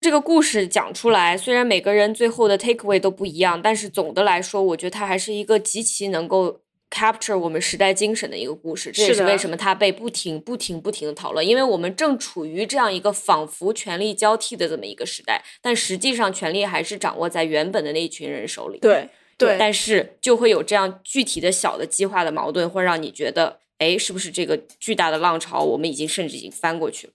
[0.00, 8.90] 这个故事讲出来，虽然每个人最后的 takeaway 都不一样，但是总的来说，我觉得它还是一个极其能够 capture 我们时代精神的一个故事。
[8.90, 18.78] 这也是为什么它被不停、不停、不停的讨论，因为我们正处于这样一个仿佛权力交替的这么一个时代，但实际上权力还是掌握在原本的那一群人手里。
[18.78, 27.12] 对对，但是就会有这样具体的小的激化的矛盾，会让你觉得，哎，是不是这个巨大的浪潮，我们已经甚至已经翻过去了？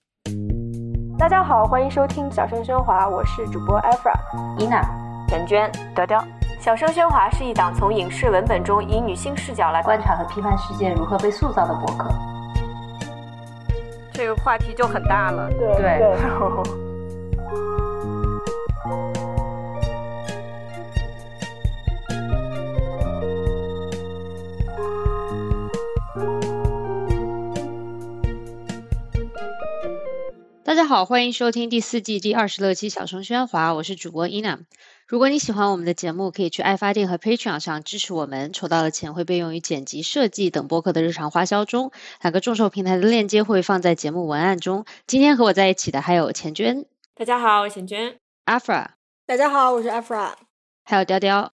[1.18, 4.12] 大家好，欢迎收听小声喧哗，我是主播 Efra、
[4.58, 4.82] 伊娜、
[5.26, 6.22] 陈娟、德雕。
[6.60, 12.10] 小声喧哗是一档从影视文本中以女性视角来观察和批判世界如何被塑造的博客。
[14.12, 16.16] 这个话题就很大了，对对。
[30.66, 34.58] 大家好，欢迎收听第四季第二十六期《小声喧哗》，我是主播伊娜。
[35.06, 41.92] 如果你喜欢我们的节目，可以去爱发电和 Patreon 上支持我们，筹到的钱会被用于剪辑、设计等播客的日常花销中。
[42.20, 44.84] 两个众筹平台的链接会放在节目文案中。
[45.06, 48.88] 今天和我在一起的还有钱娟，大家好，我是钱娟；Afra，
[49.24, 50.32] 大家好，我是 Afra；
[50.82, 51.52] 还有雕雕，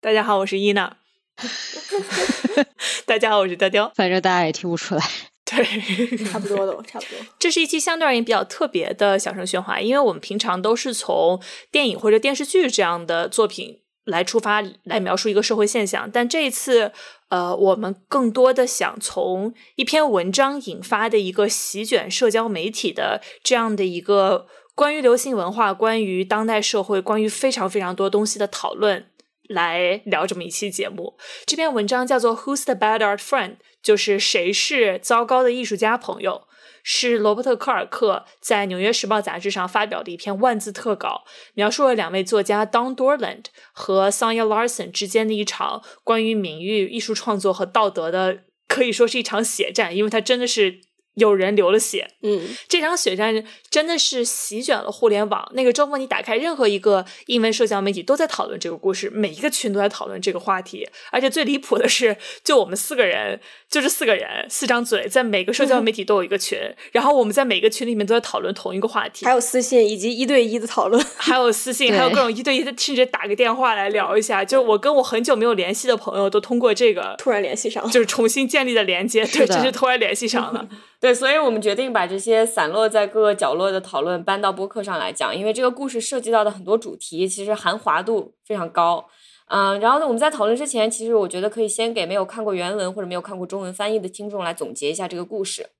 [0.00, 0.96] 大家好，我是伊娜；
[3.06, 3.92] 大家好，我是雕雕。
[3.94, 5.04] 反正大家也听不出来。
[5.56, 7.18] 对，差不多的，差不多。
[7.38, 11.40] 这是一期相对而言比较特别的小声喧哗，因为我们平常都是从
[11.72, 16.10] 电影或者电视剧这样的作品来出发，来描述一个社会现象。
[16.10, 16.92] 但这一次，
[17.30, 29.06] 呃，我们更多的想从一篇文章引发的一个席卷社交媒体的这样的一个关于流行文化、关于当代社会、关于非常非常多东西的讨论。
[29.48, 31.16] 来聊这么一期节目。
[31.46, 36.46] 这篇文章叫做《Who's the Bad Art Friend》，就是谁是糟糕的艺术家朋友？
[36.82, 50.87] 是罗伯特·科尔克在《纽约时报》杂志上发表的一篇万字特稿，描述了两位作家 Don Dorland 和 Sonia Larson 之间的一场关于名誉、艺术创作和道德的，可以说是一场血战，因为他真的是。
[51.18, 55.50] 有人流了血，嗯，这场血战真的是席卷了互联网。
[55.54, 60.88] 那个周末，你打开任何一个英文社交媒体，都在讨论这个故事，每一个群都在讨论这个话题。
[61.10, 66.58] 而且最离谱的是，就我们四个人，就这四个人，四张嘴，在每个社交媒体都有一个群，
[66.92, 74.44] 然后我们在每个群里面都在讨论同一个话题，还有私信以及一对一的讨论，还有私信，还有各种一对一的，甚至打个电话来聊一下。
[74.44, 80.68] 就我跟我很久没有联系的朋友，都通过这个突然联系上了，就是重新建立的连接，对，就是突然联系上了。
[81.00, 89.06] 对，所以我们决定把这些散落在各个角落的讨论搬到播客上来讲，因为这个故事涉及到的很多主题其实含华度非常高。
[89.46, 95.70] 嗯，然后呢，我们在讨论之前，其实我觉得可以先给没有看过原文或者没有看过中文翻译的听众来总结一下这个故事。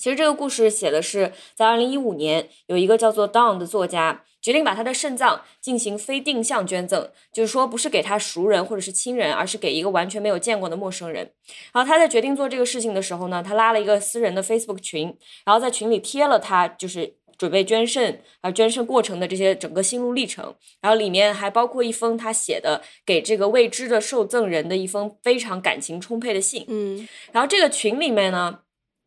[0.00, 4.24] 其实这个故事写的是在二零一五年，有一个叫做 Don 的作家。
[4.40, 11.30] 决定把他的肾脏进行非定向捐赠，就是说不是给他熟人或者是亲人，而是给一个完全没有见过的陌生人。
[11.74, 26.64] 然后他在决定做这个事情的时候呢，他拉了一个私人的 Facebook 群，然后在群里贴了他就是准备捐肾啊捐肾过程的这些整个心路历程，然后里面还包括一封他写的给这个未知的受赠人的一封非常感情充沛的信。
[26.68, 28.60] 嗯，然后这个群里面呢。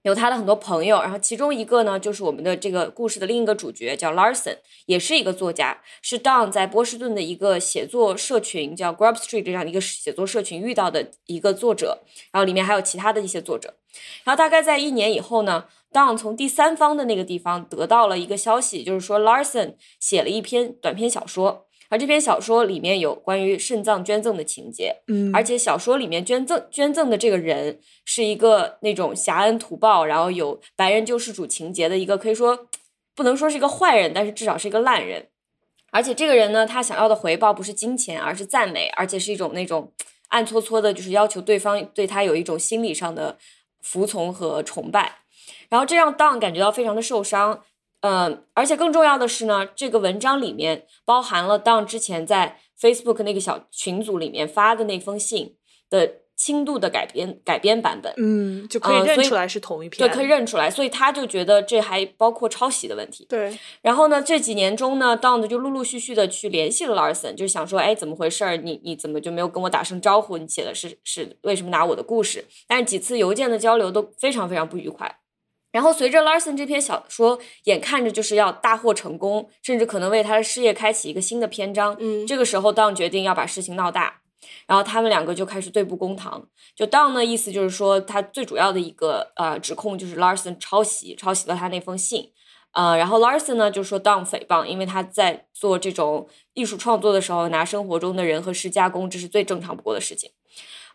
[0.04, 13.76] 有他的很多朋友，然后其中一个呢，就是我们的这个故事的另一个主角，叫 Larson，也是一个作家，是 Don 在波士顿的一个写作社群叫 Grub Street 这样的一个写作社群遇到的一个作者，然后里面还有其他的一些作者，
[14.24, 21.68] 然后大概在一年以后呢，Don 从第三方的那个地方得到了一个消息，就是说 Larson 写了一篇短篇小说。
[21.94, 32.68] 而这篇小说里面有关于肾脏捐赠的情节，嗯，而且小说里面捐赠捐赠的这个人是一个那种侠恩图报，然后有白人救世主情节的一个，可以说
[33.14, 35.28] 不能说是一个坏人，但是至少是一个烂人。
[35.92, 39.94] 而且这个人呢，他想要的回报不是金钱，而是赞美，而且是一种那种
[40.30, 43.38] 暗搓搓的，就是要求对方对他有一种心理上的
[43.84, 45.20] 服从和崇拜。
[45.70, 47.62] 然后这让 Don 感觉到非常的受伤。
[48.04, 55.56] 嗯，而且更重要的是呢，这个文章里面包含了当之前在 Facebook 那个小群组里面发的那封信
[55.90, 58.14] 的轻度的改编改编版本。
[58.18, 60.06] 嗯，就可以认出来是同一篇。
[60.06, 63.26] 对，可以认出来，所以他就觉得这还包括抄袭的问题。
[63.30, 63.58] 对。
[63.82, 68.58] 然后呢，这几年中呢，Don 就陆陆续续的去联系了 Larson，就是想说，哎，怎么回事儿？
[68.58, 70.38] 你你怎么就没有跟我打声招呼？
[70.38, 72.44] 你写的是是为什么拿我的故事？
[72.68, 75.20] 但是几次邮件的交流都非常非常不愉快。
[75.74, 84.22] 然后随着 Larson 这篇小说眼看着就是要大获成功，甚至可能为他的事业开启一个新的篇章，嗯，这个时候 Don 决定要把事情闹大，
[84.68, 86.48] 然后他们两个就开始对簿公堂。
[86.76, 92.32] 就 Don 的意思就是说，他最主要的一个呃指控就是 Larson 抄袭，抄袭了他那封信，
[92.74, 100.30] 呃，然后 Larson 呢就说 Don 诽谤，因为他在做这种艺术创作的时候，拿生活中的人和事加工，这是最正常不过的事情。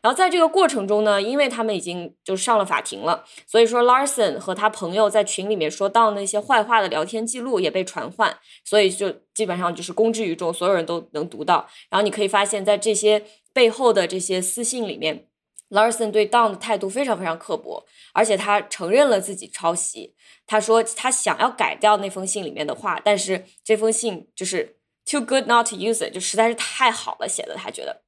[0.01, 11.69] 然后在这个过程中呢，因为他们已经就上了法庭了，所以说 Larson 和他朋友在群里面说到那些坏话的聊天记录也被传唤，所以就基本上就是公之于众，所有人都能读到。
[11.91, 15.27] 然后你可以发现，在这些背后的这些私信里面
[15.71, 20.15] ，Larson 对 Don 的态度非常非常刻薄，而且他承认了自己抄袭。
[20.47, 28.03] 他说他想要改掉那封信里面的话，但是这封信就是 too good not to use it，就实在是太好了写的，他觉得。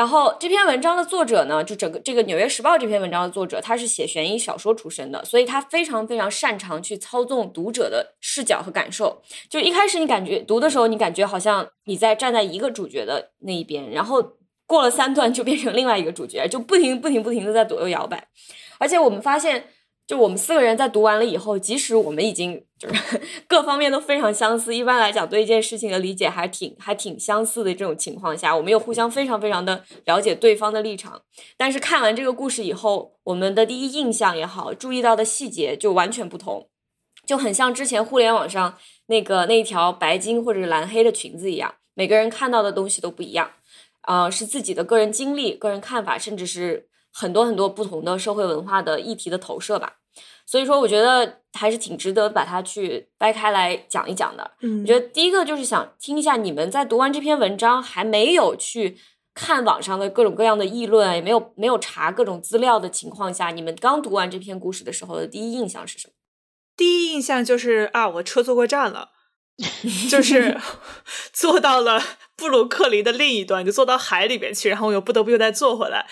[0.00, 9.20] 然后这篇文章的作者呢，就整个这个《纽约时报》这篇文章的作者，他是写悬疑小说出身的，所以他非常非常擅长去操纵读者的视角和感受。
[9.50, 18.28] 就一开始你感觉读的时候，你感觉好像你在站在一个主角的那一边，然后过了三段就变成另外一个主角，就不停不停不停的在左右摇摆。
[18.78, 19.66] 而且我们发现。
[20.10, 31.22] 就我们四个人在读完了以后，即使我们已经就是 各方面都非常相似，一般来讲对一件事情的理解还挺还挺相似的这种情况下，我们又互相非常非常的了解对方的立场。
[31.56, 36.68] 但是看完这个故事以后，我们的第一印象也好，注意到的细节就完全不同，
[37.24, 38.76] 就很像之前互联网上
[39.06, 43.52] 那个那条白金或者是蓝黑的裙子一样，每个人看到的东西都不一样，
[44.00, 49.98] 啊，是自己的个人经历、个人看法，甚至是很多很多不同的社会文化的议题的投射吧。
[50.50, 54.50] 所以说，我觉得还是挺值得把它去掰开来讲一讲的。
[54.62, 58.98] 嗯，我觉得第一个就是想听一下你们在读完这篇文章，还没有去
[59.32, 66.14] 看网上的各种各样的议论，也没有没有查各种资料的情况下，你们刚读完这篇故事的时候的第一印象是什么？
[66.76, 69.10] 第一印象就是啊，我车坐过站了，
[70.10, 70.58] 就是
[71.32, 72.02] 坐到了
[72.34, 76.08] 布鲁克林的另一端，就坐到海里边去，然后我又不得不又再坐回来。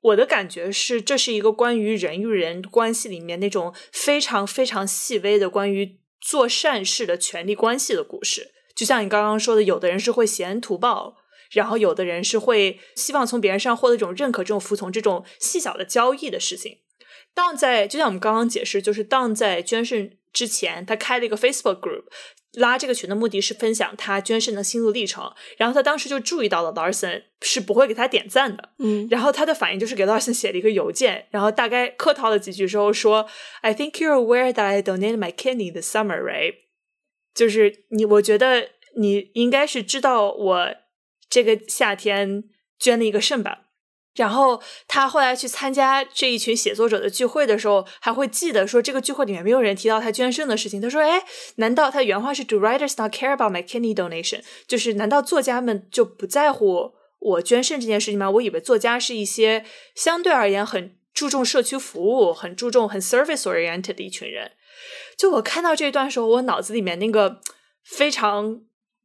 [0.00, 8.52] 我的感觉是，这是一个关于人与人关系里面那种非常非常细微的关于做善事的权利关系的故事。
[8.74, 11.16] 就像你刚刚说的，有的人是会嫌恩图报，
[11.50, 16.78] 然后有的人是会希望从别人身上获得一种认可、这种服从、这种细小的交易的事情。
[17.34, 22.04] 当在就像我们刚刚解释，就是当在捐肾之前，他开了一个 Facebook group。
[22.54, 33.28] 拉这个群的目的是分享他捐肾的心路历程，然后他当时就注意到了 Larson 是不会给他点赞的，嗯，然后他的反应就是给 Larson 写了一个邮件，然后大概客套了几句之后说
[33.62, 36.54] ：“I think you're aware that I donated my kidney this summer, right？”
[37.34, 40.74] 就是你，我觉得你应该是知道我
[41.28, 42.44] 这个夏天
[42.78, 43.68] 捐了一个肾吧。
[44.16, 50.80] 然后他后来去参加这一群写作者的聚会的时候，还会记得说这个聚会里面没有人提到他捐肾的事情。
[50.80, 51.22] 他说：“哎，
[51.56, 54.42] 难道他原话是 ‘Do writers not care about my kidney donation’？
[54.66, 58.28] 就是难道作家们就不在乎我捐肾这件事情吗？
[58.30, 59.64] 我以为作家是一些
[59.94, 64.52] 相对而言很注重社区服务、很注重很 service oriented 的一群人。
[65.16, 67.40] 就我看到这一段时候，我脑子里面那个
[67.84, 68.62] 非常。”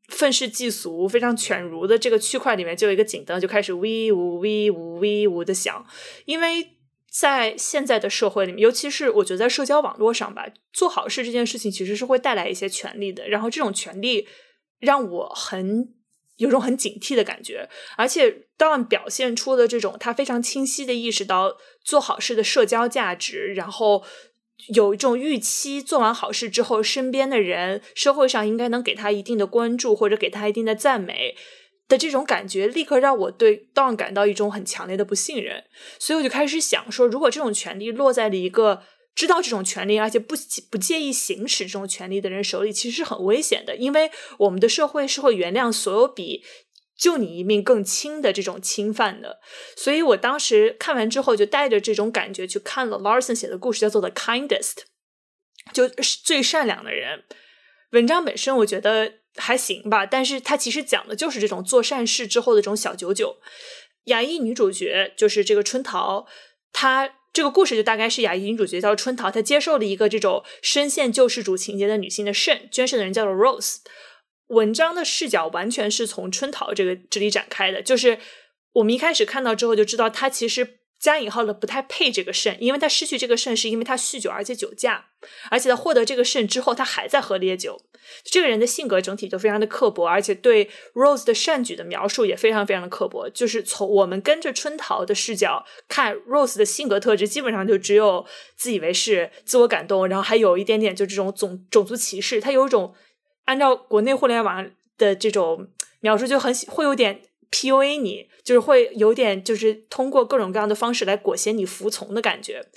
[0.09, 5.85] 愤世嫉俗、非常犬儒的这个区块里面，就有一个警灯就开始呜呜呜呜呜的响。
[6.25, 6.77] 因为
[7.09, 13.27] 在现在的社会里面，尤其是我觉得在社交网络上吧，做好事这件事情其实是会带来一些权利的。
[13.27, 14.27] 然后这种权利
[14.79, 15.93] 让我很
[16.37, 17.67] 有种很警惕的感觉。
[17.97, 24.03] 而且当表现出了这种他非常清晰的意识到做好事的社交价值，然后。
[24.73, 31.35] 有一种预期，做完好事之后，身边的人、社会上应该能给他一定的关注，或者给他一定的赞美
[31.87, 35.65] 的这种感觉，立刻让我对 Don 感到一种很强烈的不信任。
[35.99, 38.81] 所以我就开始想说，如果这种权利落在了一个
[39.13, 40.35] 知道这种权利，而且不
[40.71, 44.09] 不介意行使这种权利的人手里，其实是很危险的，因为
[44.39, 46.43] 我们的社会是会原谅所有比。
[46.97, 49.39] 救你一命更轻的这种侵犯的，
[49.75, 54.83] 所以我当时看完之后就带着这种感觉去看了 Larson 写的故事，叫做 The Kindest，
[55.73, 57.23] 就是最善良的人。
[57.91, 63.37] 文章本身我觉得还行吧，但是它其实讲的就是这种做善事之后的这种小九九。
[64.05, 66.25] 亚裔女主角就是这个春桃，
[66.71, 73.77] 她这个故事就大概是亚裔女主角叫春桃，她接受了一个这种深陷救世主情节的女性的肾，捐肾的人叫做 Rose。
[74.47, 78.19] 文章的视角完全是从春桃这个这里展开的，就是
[78.73, 85.07] 我们一开始看到之后就知道，他其实加引号的不太配这个肾，因为他失去这个肾是因为他酗酒而且酒驾，
[85.49, 87.81] 而且他获得这个肾之后，他还在喝烈酒。
[88.23, 93.27] 这个人的性格整体就非常的刻薄，而且对 Rose 的善举的描述也非常非常的刻薄。
[93.27, 98.25] 就是从我们跟着春桃的视角看 Rose 的性格特质，基本上就只有
[98.55, 102.93] 自以为是、自我感动，然后还有一点点就这种种种族歧视，他有一种。
[103.45, 105.67] 按照国内互联网的这种
[106.01, 107.21] 描述，就很会有点
[107.51, 112.67] PUA 你，就是会有点就是通过各种各样的方式来裹挟你服从的感觉。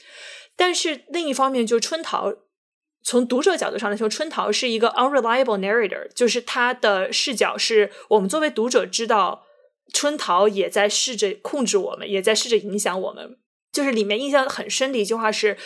[0.57, 2.35] 但是另一方面，就春桃
[3.03, 9.47] 从读者角度上来说，春桃是一个 unreliable narrator，就是他的视角是我们作为读者知道，
[9.93, 13.39] 春桃也在试着控制我们，也在试着影响我们。
[13.73, 15.57] 就是里面印象很深的一句话是，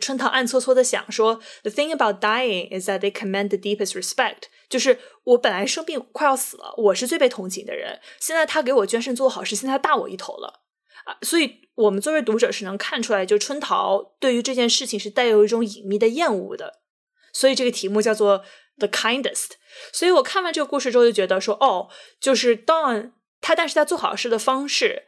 [0.00, 10.62] 春桃暗搓搓的想说：“The thing about dying is that they command the deepest respect。”就是我本来生病快要死了，我是最被同情的人，现在他给我捐肾做好事，现在大我一头了
[11.04, 11.18] 啊！
[11.22, 16.80] 所以我们作为读者是能看出来，就春桃对于这件事情是带有一种隐秘的厌恶的。
[17.32, 18.44] 所以这个题目叫做
[18.78, 19.50] The Kindest。
[19.92, 21.88] 所以我看完这个故事之后就觉得说，哦，
[22.20, 25.04] 就是 Dawn 他，但是他做好事的方式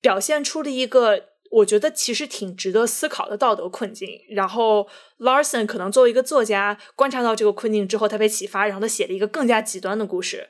[0.00, 1.33] 表现出了一个。
[1.54, 4.08] 我觉得其实挺值得思考的道德困境。
[4.30, 10.48] 然后 Larson 可能作为一个作家，观察到这个困境之后，他被启发，然后他写了一个更加极端的故事。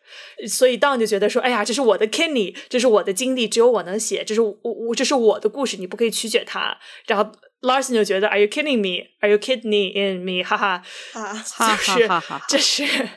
[0.49, 7.30] 所以 Don 就觉得说：“哎呀，这是我的 Kenny，这是我的经历，只有我能写，这是我我这是我的故事，你不可以曲解它。”然后
[7.61, 9.04] Larson 就觉得：“Are you kidding me?
[9.20, 10.82] Are you kidding in me？” 哈哈，
[11.12, 12.08] 就是
[12.49, 13.08] 这是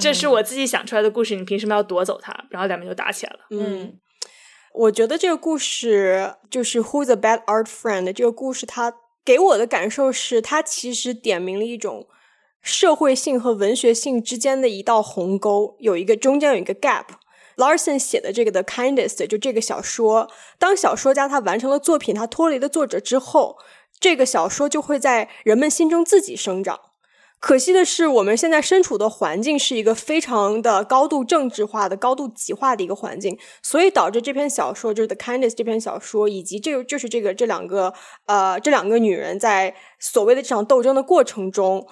[0.00, 2.32] 这是我自己想出来的故事，你凭什么要夺走它？
[2.48, 3.40] 然后两边就打起来了。
[3.50, 3.98] 嗯。
[4.74, 8.92] 我觉得这个故事就是《Who's a Bad Art Friend》这个故事，它
[9.24, 12.08] 给我的感受是，它其实点明了一种
[12.60, 17.04] 社会性和文学性之间的一道鸿沟，有一个中间有一个 gap。
[17.56, 20.28] Larson 写的这个的《Kindest》就这个小说，
[20.58, 23.56] 当小说家他完成了作品，他脱离了作者之后，
[24.00, 26.80] 这个小说就会在人们心中自己生长。
[27.46, 37.92] 可惜的是，我们现在身处的环境是一个非常的高度政治化的、高度极化的一个环境，所以导致这篇小说就是《The Kindness》这篇小说，以及这个就是这个这两个
[38.24, 41.86] 呃这两个女人在所谓的这场斗争的过程中，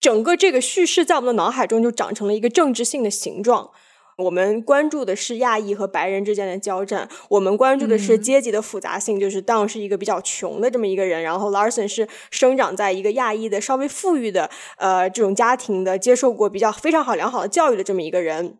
[0.00, 3.72] 整个这个叙事在我们的脑海中就长成了一个政治性的形状。
[4.16, 18.58] 我们关注的是亚裔和白人之间的交战，我们关注的是阶级的复杂性，就是 Don 是一个比较穷的这么一个人，然后 Larson 是生长在一个亚裔的稍微富裕的呃这种家庭的，接受过比较非常好良好的教育的这么一个人。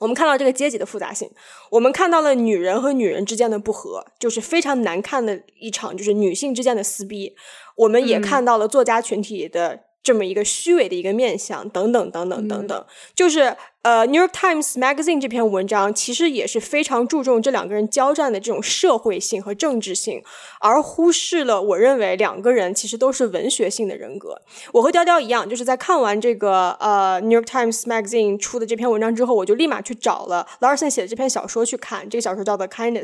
[0.00, 1.30] 我们看到这个阶级的复杂性，
[1.70, 7.36] 我们看到了女人和女人之间的不和，就是非常难看的一场就是女性之间的撕逼。
[7.76, 13.56] 我们也看到了作家群体的这么一个虚伪的一个面相，等等等等等等，就是。
[13.84, 20.22] 呃，《New York Times Magazine》这篇文章其实也是非常注重这两个人交战的这种社会性和政治性，
[20.58, 24.40] 而忽视了我认为两个人其实都是文学性的人格。
[24.72, 32.08] 我和雕雕一样，就是在看完这个呃《New York Times Magazine》出的这篇文章之后，我就立马去找了 Larson 写的这篇小说去看。
[32.08, 33.02] 这个小说叫做《Kindest》。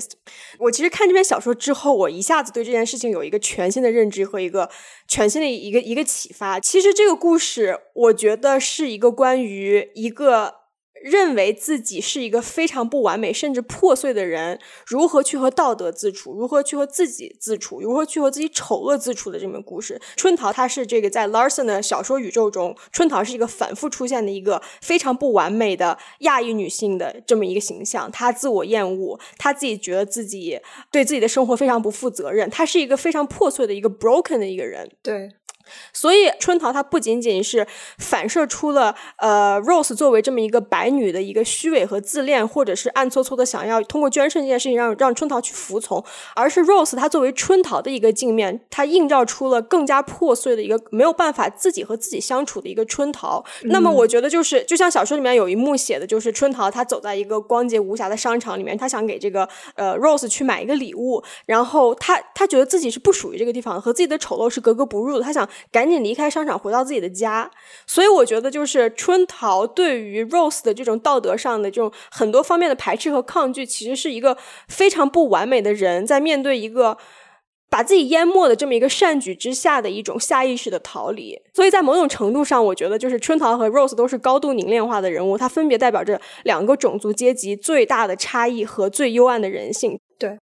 [0.60, 4.70] 我其实看这篇小说之后，我一下子对这件事情有一个全新的认知和一个
[5.06, 6.58] 全新的一个一个启发。
[6.58, 10.54] 其实这个故事，我觉得是一个关于一个。
[11.02, 20.00] 认为自己是一个非常不完美甚至破碎的人，如何去和道德自处，如何去和自己自处，如何去和自己丑恶自处的这本故事。
[20.16, 28.11] 春桃，她是这个在 Larson 的小说宇宙中，春桃是一个反复出现的一个非常不完美的亚裔女性的这么一个形象。
[28.11, 30.61] 她自我厌恶，她自己觉得自己
[30.92, 34.90] 对自己的生活非常不负责任，她是一个非常破碎的一个 broken 的一个人。
[35.02, 35.30] 对。
[35.93, 37.67] 所以，春桃她不仅仅是
[37.99, 53.45] 反射出了呃，Rose 作为这么一个白女的一个虚伪和自恋，或者是暗搓搓的想要通过捐肾这件事情让让春桃去服从，而是 Rose 她作为春桃的一个镜面，她映照出了更加破碎的一个没有办法自己和自己相处的一个春桃。
[53.64, 65.49] 那么，我觉得就是就像小说里面有一幕写的，就是春桃她走在一个光洁无瑕的商场里面，她想给这个呃 Rose 去买一个礼物，然后她她觉得自己是不属于这个地方，和自己的丑陋是格格不入的，她想。
[65.71, 67.50] 赶紧离开商场，回到自己的家。
[67.87, 74.37] 所以我觉得，就是春桃对于 Rose 的这种道德上的这种很多方面的排斥和抗拒，其实是一个
[74.69, 76.97] 非常不完美的人在面对一个
[77.69, 81.38] 把自己淹没的这么一个善举之下的一种下意识的逃离。
[81.55, 90.00] 所以在某种程度上，我觉得就是春桃和 Rose 都是高度凝练化的人物，它分别代表着两个种族阶级最大的差异和最幽暗的人性。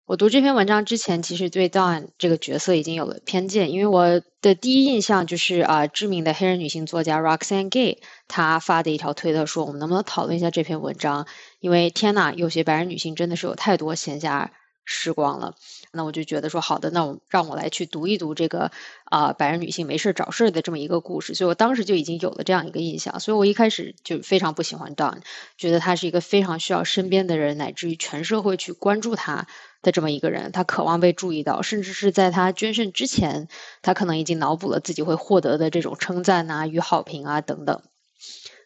[0.06, 7.98] 我读这篇文章之前，其实对 Dawn 这个角色已经有了偏见，因为我的第一印象就是啊，知名的黑人女性作家 Roxane Gay
[8.28, 11.26] 她发的一条推特说，我们能不能讨论一下这篇文章？
[11.58, 14.50] 因为天呐，有些白人女性真的是有太多闲暇
[14.84, 15.56] 时光了。
[15.90, 18.70] 那我就觉得说，好的，那我让我来去读一读这个
[19.06, 21.34] 啊，白人女性没事找事的这么一个故事。
[21.34, 25.18] 所以我当时就已经有了这样一个印象，所以我一开始就非常不喜欢 Dawn，
[25.58, 29.48] 觉得她是一个非常需要身边的人乃至于全社会去关注她
[29.86, 30.52] 的这么一个人。
[30.52, 33.48] 他渴望被注意到，甚至是在他捐肾之前，
[33.80, 37.80] 他可能已经脑补了自己会获得的这种称赞啊与好评啊等等。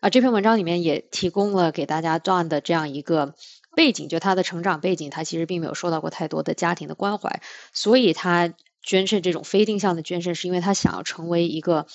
[0.01, 3.35] 啊，这篇文章里面也提供了给大家 Dawn 的这样一个。
[3.77, 7.41] 背景就他的成长背景，他其实并没有受到过太多的家庭的关怀，
[7.73, 11.87] 所以他捐肾这种非定向的捐肾，是因为他想要成为一个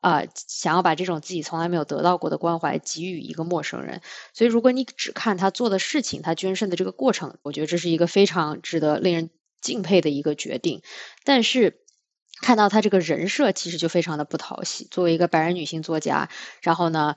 [0.00, 4.00] 啊、想要把这种自己从来没有得到过的关怀给予一个陌生人。
[4.32, 10.82] 所以，如果你只看他做的事情，他捐肾的这个过程，我觉得这是一个非常值得令人敬佩的一个决定。
[11.24, 11.80] 但是，
[12.40, 14.86] 看到他这个人设，其实就非常的不讨喜。
[14.90, 16.28] 作为一个白人女性作家，
[16.62, 17.16] 然后呢，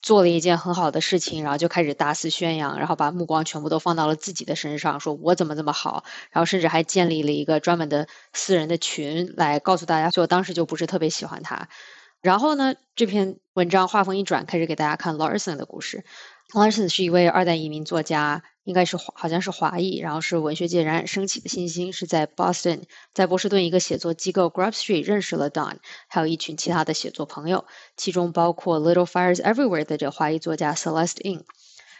[0.00, 11.68] 做了一件很好的事情，然后就开始大肆宣扬，然后把目光全部都放到了自己的身上，说我怎么这么好，然后甚至还建立了一个专门的私人的群来告诉大家，所以我当时就不是特别喜欢他。
[12.20, 16.04] 然后呢，这篇文章画风一转，开始给大家看 Larson 的故事。
[16.52, 22.84] Larson 是一位二代移民作家，应该是华好像是华裔，然后是文学界冉冉升起的新星，是在 Boston，
[23.14, 25.76] 在波士顿一个写作机构 Grub Street 认识了 Don，
[26.08, 31.44] 还有一群其他的写作朋友，其中包括 Little Fires Everywhere 的这华裔作家 Celeste In。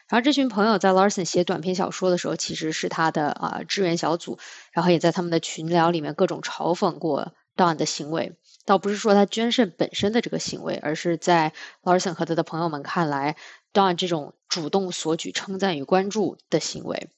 [0.09, 4.39] 然后这群朋友在 Larson 写短篇小说的时候，其实是他的啊、支援小组，
[4.73, 8.33] 然后也在他们的群聊里面各种嘲讽过 Don 的行为。
[8.65, 13.37] 倒不是说他捐肾本身的这个行为，而是在 Larson 和他的朋友们看来
[13.73, 17.09] ，Don 这种主动索取称赞与关注的行为。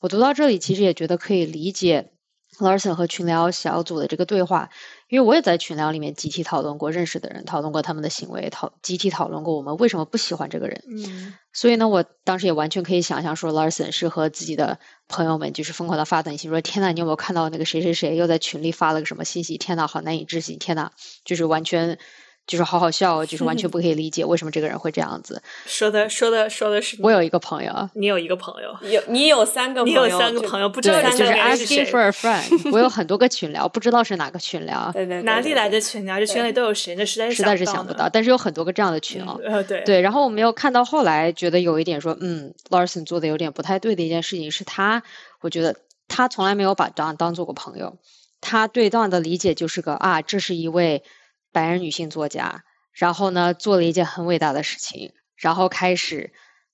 [0.00, 2.12] 我读到这里，其实也觉得可以理解
[2.58, 4.70] Larson 和群聊小组的这个对话，
[5.08, 10.82] 因为我也在群聊里面集体讨论过认识的人，讨论过他们的行为，讨集体讨论过我们为什么不喜欢这个人。
[10.86, 14.78] 嗯，所以呢，我当时也完全可以想象说，Larson 是和自己的
[15.08, 19.56] 朋友们就是疯狂的发短信说：“天呐，你有没有看到那个谁谁谁又在群里发了个什么信息？
[19.56, 20.58] 天呐，好难以置信！
[20.58, 20.90] 天呐，
[21.24, 21.98] 就是完全
[22.46, 25.40] 就是好好笑，就是完全 不可以理解为什么这个人会这样子。
[25.66, 32.72] 说的说的说的是我有一个朋友，你有一个朋友，有你有三个朋你友，有三个朋友，不知道就是 asking for a friend。
[32.72, 36.18] 我有很多个群聊，不知道是哪个群聊，对对 对哪里来的群聊？
[36.18, 36.96] 这群里都有谁？
[36.96, 38.08] 这实在是实在是想想不到。
[38.08, 39.40] 但是有很多个这样的群哦。
[39.44, 45.02] 呃，对对，然后我们又看到后来，觉得有一点说，嗯，Larson 做的有点不太对的一件事情是他，
[45.40, 45.76] 我觉得
[46.08, 47.96] 他从来没有把 Don 当做过朋友，
[48.40, 51.04] 他对 Don 的理解就是个啊，这是一位
[51.52, 56.32] 白人女性作家，然后呢做了一件很伟大的事情，然后开始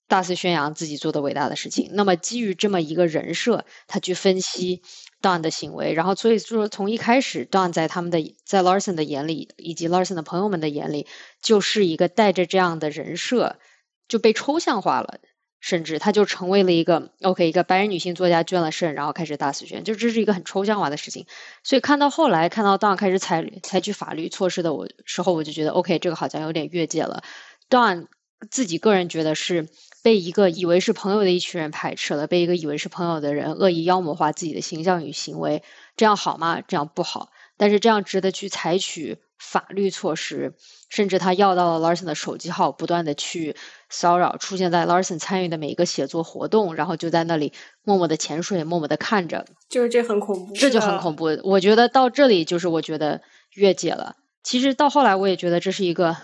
[0.09, 1.91] 大肆宣扬自己做的伟大的事情。
[1.93, 4.83] 那么基于这么一个人设，他去分析
[5.21, 11.07] Don 的行为，然后所以说从一开始，Don 在他们的在 Larson 的眼里，以及 Larson 的朋友们的眼里，
[11.43, 13.59] 就是一个带着这样的人设
[14.07, 15.19] 就被抽象化了。
[15.61, 21.27] 甚至他就成为了一个 OK 一个白人女性作家捐了肾，然后开始大肆宣，就这是一个很抽象化的事情。
[21.63, 27.23] 所以看到后来看到 Don 开始采采取法律措施的我时候，我就觉得 OK 这个好像有点越界了。
[27.69, 28.07] Don
[28.51, 29.69] 自己个人觉得是
[30.03, 35.63] 被一个以为是朋友的一群人排斥了，被一个以为是朋友的人恶意妖魔化自己的形象与行为，
[35.97, 36.61] 这样好吗？
[36.61, 37.31] 这样不好。
[37.57, 40.55] 但是这样值得去采取法律措施，
[40.89, 43.57] 甚至他要到了 Larson 的手机号，不断的去
[43.89, 51.39] 骚扰，出现在 Larson 参与的每一个写作活动，然后就在那里默默的潜水，默默的看着，就是这很恐怖，这就很恐怖。
[51.45, 54.17] 我觉得到这里就是我觉得越界了。
[54.43, 56.17] 其实到后来我也觉得这是一个，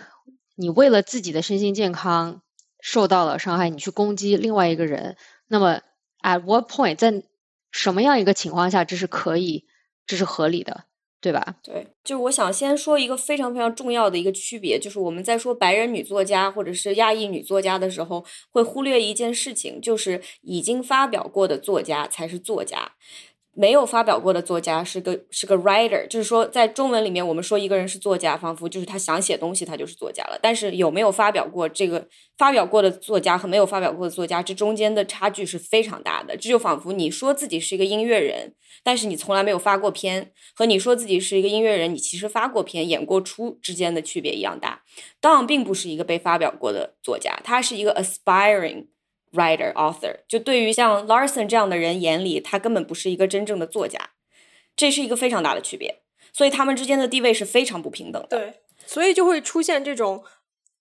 [0.55, 2.43] 你为了自己的身心健康
[2.81, 5.17] 受到了伤害，你去攻击另外一个人，
[5.49, 5.81] 那么
[6.23, 7.23] at what point 在
[7.71, 9.67] 什么样一个情况下这是可以，
[10.07, 10.85] 这是合理的，
[11.23, 11.57] 对吧？
[11.63, 22.93] 对，就是我想先说一个非常非常重要的一个区别，就是我们在说白人女作家或者是亚裔女作家的时候，会忽略一件事情，就是已经发表过的作家才是作家。
[23.55, 30.39] 没有发表过的作家是个是个 writer，就是说在中文里面，我们说一个人是作家，仿佛就是他想写东西，他就是作家了。
[30.41, 36.35] 但是有没有发表过这个发表过的作家和没有发表过的作家，这中间的差距是非常大的。
[36.35, 44.83] 这就仿佛你说自己是一个音乐人，但是你从来没有发过片，和你说自己是一个音乐人，你其实发过片、演过出之间的区别一样大。
[45.21, 48.87] Don 并不是一个被发表过的作家，他是一个 aspiring。
[49.33, 54.11] Writer author，就对于像 Larson 这样的人眼里，他根本不是一个真正的作家，
[54.77, 58.39] 这是一个非常大的区别，所以他们之间的地位是非常不平等的。
[58.39, 60.23] 对，所以就会出现这种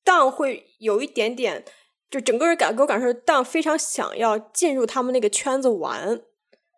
[0.03, 1.63] Don 会有一点点，
[2.09, 6.21] 就整个人感给我感受，Don 非常想要进入他们那个圈子玩，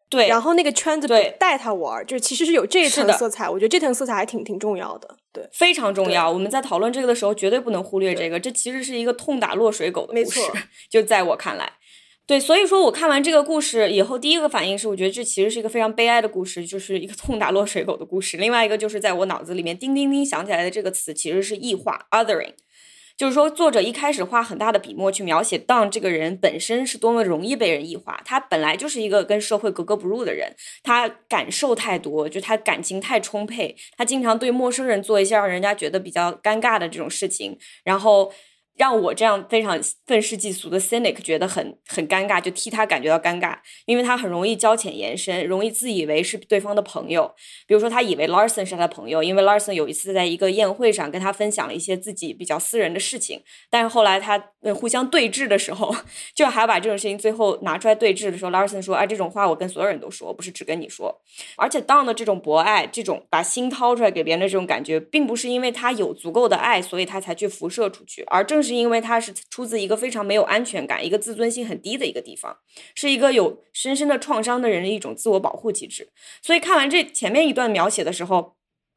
[0.09, 1.07] 对，然后那个圈子
[1.39, 5.17] 带他玩儿，就其实是有这一层色彩，我觉得这层色彩还挺挺重要的。
[5.34, 6.32] 对，非常重要。
[6.32, 8.39] 我们在讨论这个的时候，绝对不能忽略这个。
[8.39, 10.39] 这其实是一个痛打落水狗的故事，
[10.89, 11.74] 就在我看来。
[12.26, 18.38] 对，所以说我看完这个故事以后，第一个反应是，我觉得这其实是一个非常悲哀的故事，就是一个痛打落水狗的故事。
[18.38, 22.54] 另外一个就是在我脑子里面叮叮叮响起来的这个词，其实是异化 （othering）。
[23.15, 28.19] 就是说，作者一开始花很大的笔墨去描写当这个人本身是多么容易被人异化。
[28.26, 38.34] 他本来就是一个跟社会格格不入的人，他感受太多，就他感情太充沛，他经常对陌生人做一些让人家觉得比较尴尬的这种事情，然后
[38.75, 43.55] 让我这样非常愤世嫉俗的 cynic 觉得很很尴尬，就替他感觉到尴尬，
[43.86, 47.33] 因为他很容易交浅言深，容易自以为是对方的朋友。
[47.67, 54.38] 比如说，他以为 Larson 是他的朋友，因为 Larson 有一次在一个宴会上跟他分享了一些自己比较私人的事情，但是后来他
[54.75, 55.95] 互相对峙的时候，
[56.33, 61.21] 就还要把这种事情最后拿出来对峙的时候，Larson 说：“哎，这种话我跟所有人都说，不是只跟你说。”
[61.57, 69.34] 而且 Don 的这种博爱，这种把心掏出来给别人的这种感觉，并不是因为他有足够的爱，所以他才去辐射出去，而正是因为他是。
[69.49, 72.58] 出自一个非常没有安全感、一个自尊心很低的一个地方，
[72.95, 76.10] 是一个有深深的创伤的人的一种自我保护机制。
[76.41, 78.56] 所以看完这前面一段描写的时候，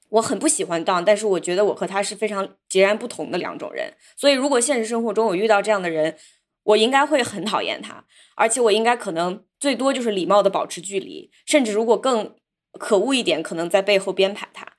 [0.09, 3.92] 我很不喜欢当，但是我觉得我和他是非常截然不同的两种人。
[4.16, 6.16] 所以如果现实生活中我遇到这样的人，
[6.62, 12.35] 我应该会很讨厌他，而且我应该可能最多就是礼貌的保持距离，甚至如果更
[12.79, 14.75] 可恶一点，可能在背后编排他。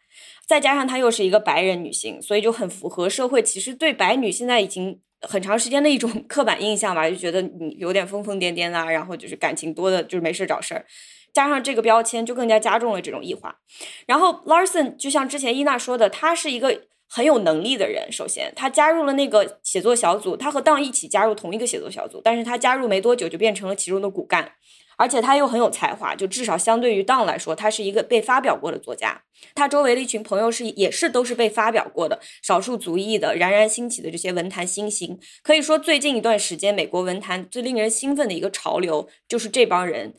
[0.47, 4.99] 再加上她又是一个白人女性，所以就很符合社会其实对白女现在已经。
[5.21, 10.86] 很长时间的一种 刻板印象吧，就觉得你有点疯疯癫癫的，然后就是感情多的，就是没事找事儿，
[11.33, 13.57] 加上这个标签，就更加加重了这种异化。
[14.05, 18.12] 然后 Larson 就像之前伊娜说的，他是一个很有能力的人。
[18.12, 24.51] 首先，他加入了那个写作小组，他和当一起加入同一个写作小组，但是他加入没多久就变成了其中的骨干。
[24.97, 29.21] 而且他又很有才华，就至少相对于 Don 来说，他是一个被发表过的作家。
[29.53, 35.19] 他周围的一群朋友是也是都是被发表过的少数族裔的冉冉兴起的这些文坛新星。
[35.43, 40.15] 可以说，最近一段时间，美国文坛最令人兴奋的一个潮流，就是这帮人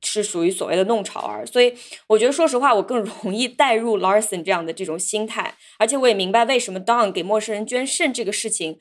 [0.00, 1.46] 是属于所谓的弄潮儿。
[1.46, 1.74] 所以，
[2.06, 5.54] 我觉得说实话，我更容易带入 Larson 这样的这种心态。
[5.78, 8.78] 而且，我也明白为什么 Don 给陌生人捐肾这个事情。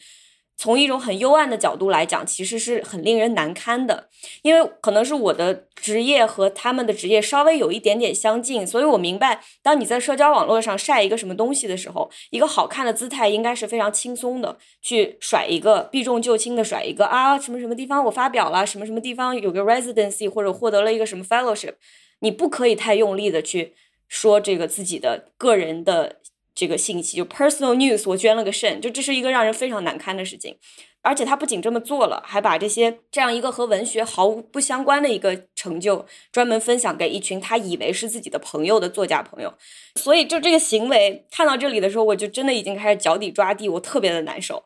[0.61, 4.09] 从一种很幽暗的角度来讲，其实是很令人难堪的，
[4.43, 21.73] 因为可能是我的职业和他们的职业稍微有一点点相近，所以我明白，当你在社交网络上晒一个什么东西的时候，一个好看的姿态应该是非常轻松的，去甩一个避重就轻的甩一个啊，什么什么地方我发表了，什么什么地方有个 residency 或者获得了一个什么 fellowship，
[22.19, 23.73] 你不可以太用力的去
[24.07, 26.17] 说这个自己的个人的。
[26.61, 30.55] 这个信息就 personal news，我捐了个肾，就这是一个让人非常难堪的事情。
[31.01, 39.51] 而且他不仅这么做了，还把这些这样一个和文学毫无不相关的一个成就，专门分享给一群他以为是自己的朋友的作家朋友。
[39.95, 44.65] 所以就这个行为，看到这里的时候，我就真的已经开始脚底抓地，我特别的难受，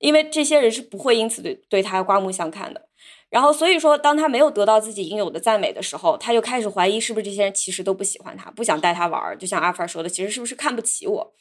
[0.00, 2.88] 因为这些人是不会因此对对他刮目相看的。
[3.32, 9.34] 然后，所以说，当他没有得到自己应有的赞美的时候，他就开始怀疑是不是这些人其实都不喜欢他，不想带他玩儿。
[9.34, 11.32] 就像阿凡说的，其实是不是看不起我？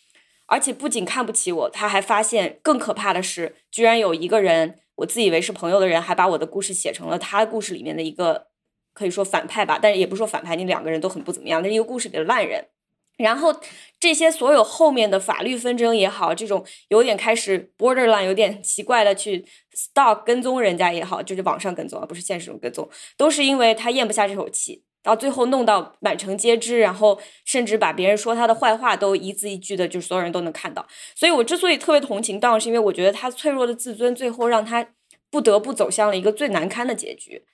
[0.45, 8.47] 而且不仅看不起我，他还发现更可怕的是，居然有一个人，我自以为是朋友的人，还把我的故事写成了他故事里面的一个，
[8.93, 12.69] 可以说反派吧，但是也不说反派，你两个人都很不怎么样，那一个故事里的烂人。
[13.21, 13.55] 然后
[13.99, 30.85] 这些所有后面的法律纷争也好，这种有点开始 borderline 有点奇怪的去 stalk 跟踪人家也好，就是网上跟踪，而不是现实中跟踪，都是因为他咽不下这口气，到最后弄到满城皆知，然后甚至把别人说他的坏话都一字一句的，就所有人都能看到。
[31.15, 34.87] 所以我之所以特别同情当是因为我觉得他脆弱的自尊最后让他
[35.29, 37.45] 不得不走向了一个最难堪的结局。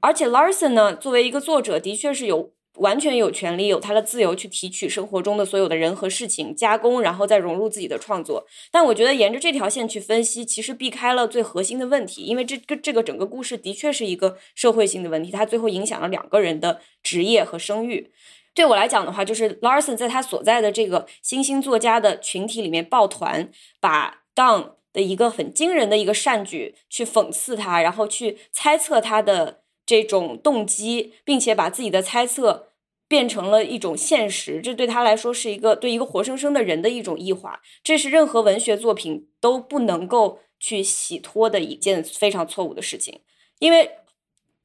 [0.00, 2.52] 而且 Larson 呢，作为一个作者，的确是有。
[2.78, 8.46] 完全有权利，有他的自由去提取生活中的所有的人和事情，加工，然后再融入自己的创作。
[8.70, 18.10] 但我觉得沿着这条线去分析，其实避开了最核心的问题，因为这个这个整个故事的确是一个社会性的问题，它最后影响了两个人的职业和声誉。
[18.54, 32.67] 对我来讲的话，就是 Larson 在他所在的这个新兴作家的群体里面抱团，把 Don 的一个很惊人的一个善举去讽刺他，然后去猜测他的这种动机，并且把自己的猜测。
[33.08, 43.20] 变成了一种现实，这对他来说是一个对一个活生生的人的一种异化，这是任何文学作品都不能够去洗脱的一件非常错误的事情。
[43.58, 43.92] 因为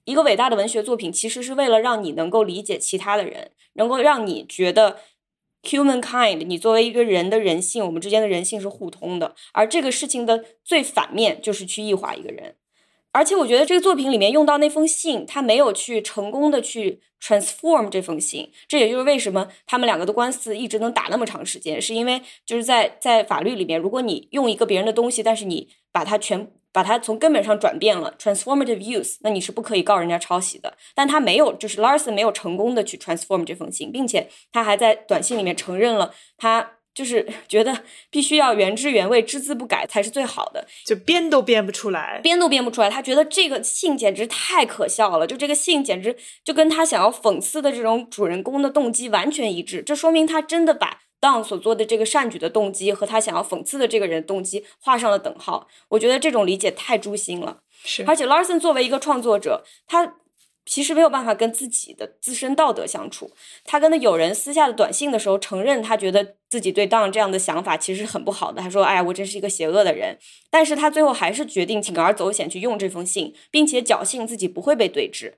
[0.04, 5.00] 一个伟大的文学作品，其实是为了让你能够理解其他的人，能够让你觉得
[5.64, 9.34] human kind，你作为一个人的人性，我们之间的人性是互通的。
[9.54, 12.58] 而这个事情的最反面就是去异化一个人。
[13.14, 30.76] 而且我觉得这个作品里面用到那封信，他没有去成功的去 transform 这封信，这也就是为什么他们两个的官司一直能打那么长时间，是因为就是在在法律里面，如果你用一个别人的东西，但是你把它全把它从根本上转变了 transformative use，那你是不可以告人家抄袭的。
[30.96, 36.80] 但他没有，就是 Larson 没有成功的去 transform 这封信，并且他还在短信里面承认了他。
[36.94, 42.90] 就是 觉得必须要原汁原味、只字不改才是最好的，就编都编不出来，编都编不出来。
[42.90, 49.82] 他觉得这个信简直太可笑了，就这个信简直就跟他想要讽刺的这种主人公的动机完全一致。
[49.82, 55.68] 这说明他真的把当所做的这个善举的动机和他想要讽刺的这个人动机画上了等号。
[55.88, 57.60] 我觉得这种理解太诛心了。
[57.86, 60.16] 是，而且 Larson 作为一个创作者，他
[60.66, 63.32] 其实没有办法跟自己的自身道德相处。
[63.66, 68.62] 他跟他友人私下的短信的时候，承认他觉得自己对当这样的想法其实很不好的。
[68.62, 70.18] 他说：“哎，我真是一个邪恶的人。”
[70.50, 75.38] 但是他最后还是决定铤而走险去用这封信，并且侥幸自己不会被对质。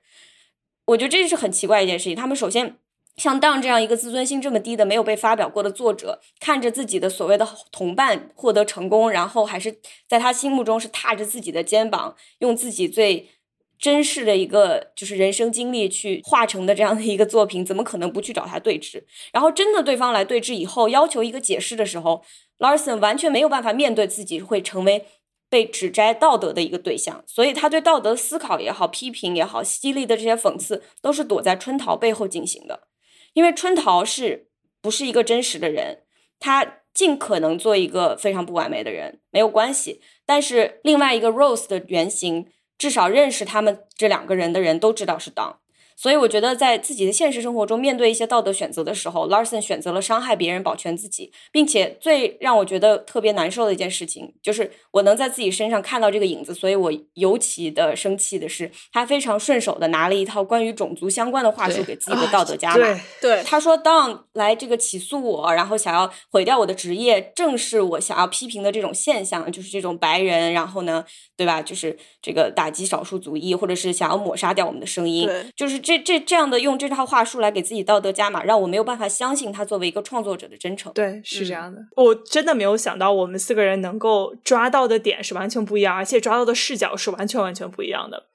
[0.86, 2.14] 我觉得这是很奇怪一件事情。
[2.14, 2.76] 他们首先
[3.16, 13.30] 像当这样一个自尊心这么低的、没有被发表过的作者，看着自己的所谓的同伴获得成功，然后还是在他心目中是踏着自己的肩膀，用自己最。
[13.78, 19.02] 真实的一个就是人生经历去化成的这样的一个作品，怎么可能不去找他对峙？
[19.32, 22.24] 然后真的对方来对峙以后，要求一个解释的时候
[22.58, 25.04] ，Larson 完全没有办法面对自己会成为
[25.50, 32.88] 被指摘道德的一个对象，所以他对道德思考也好、批评也好、犀利的这些讽刺，都是躲在春桃背后进行的。
[33.34, 34.48] 因为春桃是
[34.80, 36.04] 不是一个真实的人？
[36.40, 40.00] 他尽可能做一个非常不完美的人，没有关系。
[40.24, 42.46] 但是另外一个 Rose 的原型。
[42.78, 45.58] 至少认识他们这两个人的人都知道是当。
[45.96, 56.52] 所以我觉得，在自己的现实生活中，面对一些道德选择的时候，Larson 选择了伤害别人，保全自己，并且最让我觉得特别难受的一件事情，就是我能在自己身上看到这个影子。
[56.52, 63.00] 所以我尤其的生气的是，他非常顺手的拿了一套关于种族相关的话术给自己的道德加码。
[63.22, 71.02] 对，他说当来这个起诉我，然后想要毁掉我的职业，正是我想要批评的这种现象，就是这种白人，然后呢，
[71.38, 71.62] 对吧？
[71.62, 75.85] 就是这个打击少数族裔，或者是想要抹杀掉我们的声音，就是。
[75.86, 80.92] 这这这样的用这套话术来给自己道德加码，让我没有办法相信他作为一个创作者的真诚。
[80.92, 81.80] 对，是这样的。
[81.94, 88.26] 我真的没有想到，我们四个人能够抓到的点是完全不一样，而且抓到的视角是完全完全不一样的。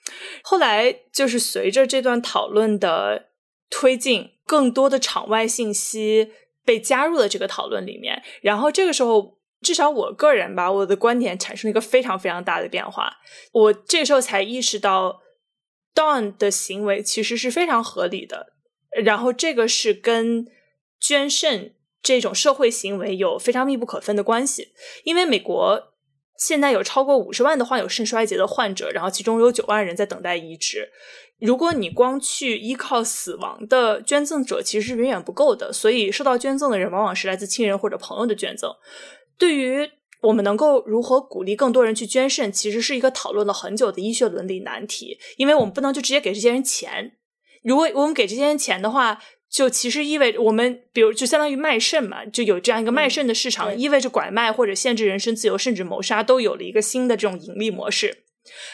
[0.44, 3.26] 后来就是随着这段讨论的
[3.70, 6.32] 推进，更多的场外信息
[6.64, 13.18] 被加入了这个讨论里面，然后这个时候，至少我个人吧，我的观点产生了一个非常非常大的变化。
[13.52, 15.20] 我这时候才意识到。
[15.94, 18.54] Don 的行为其实是非常合理的，
[19.04, 20.48] 然后这个是跟
[21.00, 24.70] 捐肾这种社会行为有非常密不可分的关系。
[25.04, 25.94] 因为美国
[26.38, 30.90] 现在有超过五十万的患有肾衰竭的患者，然后其中有九万人在等待移植。
[31.40, 35.74] 如果你光去依靠死亡的捐赠者，其实是远远不够的。
[35.74, 38.72] 所以受到捐赠的人往往是来自亲人或者朋友的捐赠。
[39.38, 39.90] 对于
[40.22, 45.20] 我们能够如何鼓励更多人去捐肾，其实是一个讨论了很久的医学伦理难题。
[45.38, 47.18] 因为我们不能就直接给这些人钱。
[47.64, 58.24] 如果我们给这些人钱的话，就其实意味着我们，比如就相当于卖肾嘛，就有这样一个卖肾的市场，意味着拐卖或者限制人身自由，甚至谋杀，都有了一个新的这种盈利模式。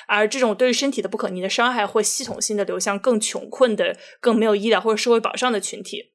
[0.07, 6.11] 而这种对于身体的不可逆的伤害，会系统性的流向更穷困的、更没有医疗或者社会保障的群体。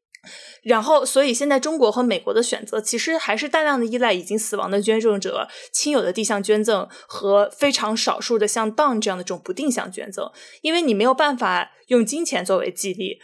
[0.62, 10.30] 然后，所以现在中国和美国的选择其实还是大量的依赖已经死亡的捐赠者亲友的定向捐赠和非常少数的像 Don 这样的这种不定向捐赠，
[10.60, 13.18] 因为你没有办法用金钱作为激励，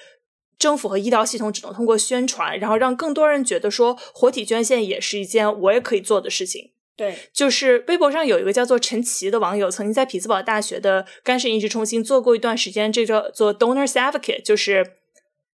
[0.59, 6.73] 政府和医疗系统只能通过宣传，然后让更多人觉得说活体捐献也是一件我也可以做的事情。
[6.97, 14.98] 对，就是微博上有一个叫做陈奇的网友，曾经在匹兹堡大学的肝肾移植中心做过一段时间这个做 Donors Advocate，就是。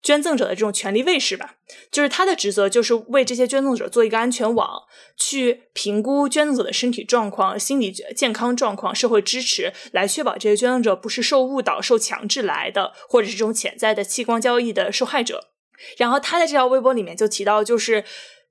[0.01, 1.55] 捐赠者的这种权利卫士吧，
[1.91, 4.81] 就是他的职责，就是为这些捐赠者做一个安全网，
[5.15, 15.51] 去评估捐赠者的身体状况、心理健康状况、社会支持，来确保这些捐赠者不是受误导、受强制来的，或者是这种潜在的器官交易的受害者。
[15.97, 18.03] 然后他在这条微博里面就提到，就是。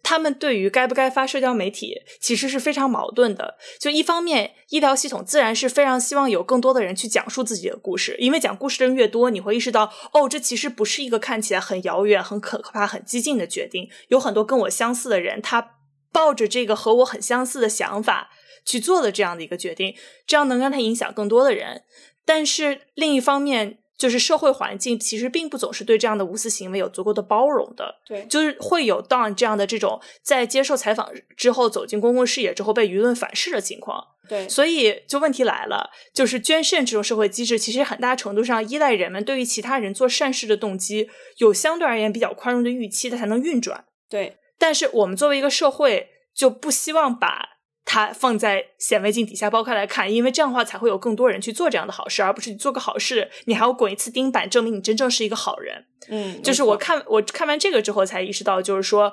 [0.03, 3.57] 他们对于该不该发社交媒体，其实是非常矛盾的。
[3.79, 13.89] 就一方面，医疗系统自然是非常希望有更多的人去讲述自己的故事，因为讲故事的人越多，你会意识到，哦，这其实不是一个看起来很遥远、很可怕、很激进的决定。
[14.09, 15.77] 有很多跟我相似的人，他
[16.13, 18.31] 抱着这个和我很相似的想法
[18.65, 19.95] 去做了这样的一个决定，
[20.27, 21.85] 这样能让他影响更多的人。
[22.25, 47.50] 但是另一方面，就是社会环境其实并不总是对这样的无私行为有足够的包容的，对，就是会有 Don 这样的这种在接受采访之后走进公共视野之后被舆论反噬的情况，对，所以就问题来了，就是捐肾这种社会机制其实很大程度上依赖人们对于其他人做善事的动机有相对而言比较宽容的预期，它才能运转，对，但是我们作为一个社会就不希望把。
[47.93, 55.87] 它放在显微镜底下剥开来看，因为这样的话才会有更多人去做这样的好事，而不是你做个好事，你还要滚一次钉板，证明你真正是一个好人。
[56.09, 59.13] 嗯，就是我看我看完这个之后才意识到，就是说，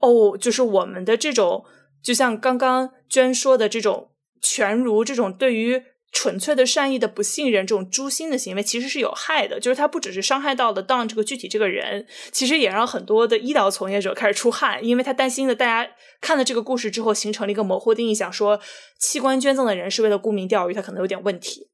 [0.00, 1.64] 哦，就是我们的这种，
[2.02, 4.10] 就像刚刚娟说的这种
[4.42, 5.82] 全儒，这种对于
[6.14, 9.58] 纯粹的善意的不信任，这种诛心的行为其实是有害的。
[9.58, 18.60] 就是它不只是伤害到了 Don 这个具体这个人，其实也让很多的医疗从业者开始出汗，因为他担心的大家看了这个故事之后，形成了一个模糊的印象，说
[18.98, 21.68] 器官捐赠的人是为了沽名钓誉，他可能有点问题。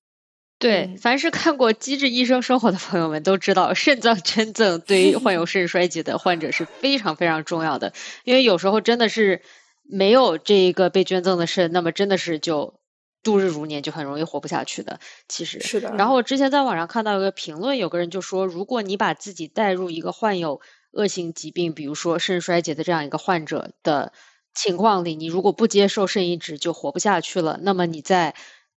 [0.58, 7.92] 对，凡是看过《机智医生生活》的朋友们都知道，肾脏捐赠对于患有肾衰竭的患者是非常非常重要的，
[8.24, 9.42] 因为有时候真的是
[9.84, 12.79] 没有这一个被捐赠的肾，那么真的是就。
[13.22, 15.90] 度日如年就很容易活不下去的，其实是的。
[15.96, 20.60] 然后我之前在网上看到一个评论，有个人就说，如果你把自己带入一个患有
[20.92, 24.12] 恶性疾病，比如说肾衰竭的这样一个患者的
[24.54, 27.58] 情况里，你如果不接受肾移植就活不下去了。
[27.62, 28.34] 那么你在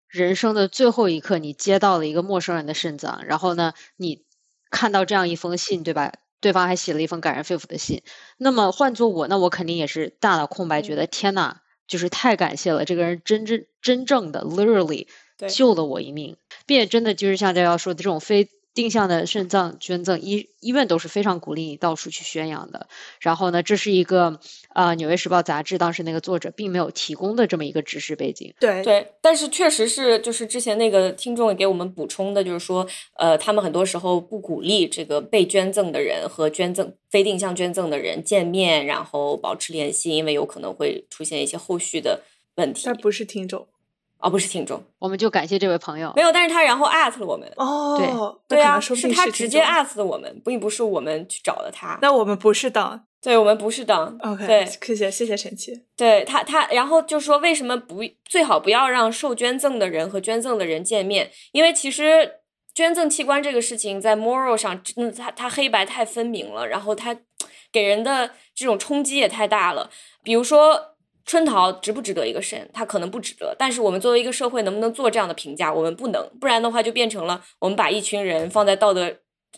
[0.07, 4.25] 人生的最后一刻，你接到了一个陌生人的肾脏，然后呢，你
[4.69, 6.11] 看到这样一封信，对吧？
[6.39, 8.03] 对方还写了一封感人肺腑的信。
[8.37, 15.07] 那么换做我，那我肯定也是大脑空白，觉得天呐，就是太感谢了，这个人真真真正的 literally
[15.49, 18.49] 救了我一命，并且真的就是像大家说的这种非。
[18.73, 22.87] 定向的肾脏捐赠，医医院都是非常鼓励你到处去宣扬的。
[23.19, 28.53] 然后呢，这是一个啊，《纽约时报》杂志当时那个作者并没有提供的这么一个知识背景。
[28.59, 42.23] 对对，但是确实是，就是之前那个听众也给我们补充的，就是说，呃，他们很多时候不鼓励这个被捐赠的人和捐赠非定向捐赠的人见面，然后保持联系，因为有可能会出现一些后续的
[42.55, 42.85] 问题。
[42.85, 43.67] 他不是听众。
[44.23, 46.13] 哦，不是听众，我们就感谢这位朋友。
[46.15, 47.51] 没有，但是他然后艾特了我们。
[47.57, 51.99] 哦，对对啊，是他直接艾特的我们，并不是我们去找的他。
[52.01, 54.17] 那我们不是党，对我们不是党。
[54.21, 55.83] OK，对，谢谢谢谢陈奇。
[55.97, 61.29] 对他他，然后就说为什么不最好不要让受捐赠的人和捐赠的人见面？
[61.51, 62.35] 因为其实
[62.73, 67.13] 捐赠器官这个事情在 moral 上，真的他他黑白太分明了，然后他
[67.73, 69.89] 给人的这种冲击也太大了。
[70.23, 70.92] 比如说。
[71.25, 72.69] 春桃值不值得一个肾？
[72.73, 75.73] 他可能不值得，但是我们作为一个社会，能不能做这样的评价？
[75.73, 79.15] 我们不能，不然的话就变成了我们把一群人放在道德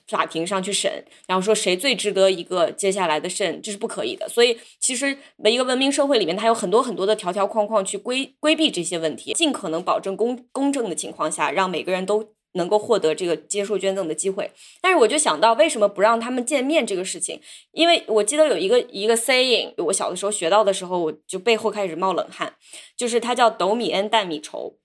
[0.07, 4.29] 法庭上去审，然后说谁最值得一个接下来的肾，这是不可以的。
[4.29, 12.35] 所以，其实每一个文明社会里面，它有很多很多的条条框框去规规避这些问题，尽可能保证公公正的情况下，让每个人都。
[12.55, 17.39] 能够获得这个接受捐赠的机会，但是我就想到为什么不让他们见面这个事情？
[17.71, 22.55] 因为我记得有一个一个 saying，我小的时候学到的时候，我就背后开始冒冷汗，
[22.97, 24.77] 就是它叫斗米恩担米仇，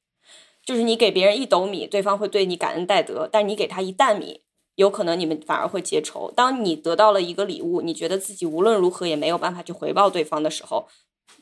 [0.64, 4.42] 就是你给别人一斗米，对方会对你感恩戴德，但你给他一担米，
[4.74, 6.32] 有可能你们反而会结仇。
[6.34, 10.88] 当你得到了一个礼物，你觉得自己无论如何也没有办法去回报对方的时候，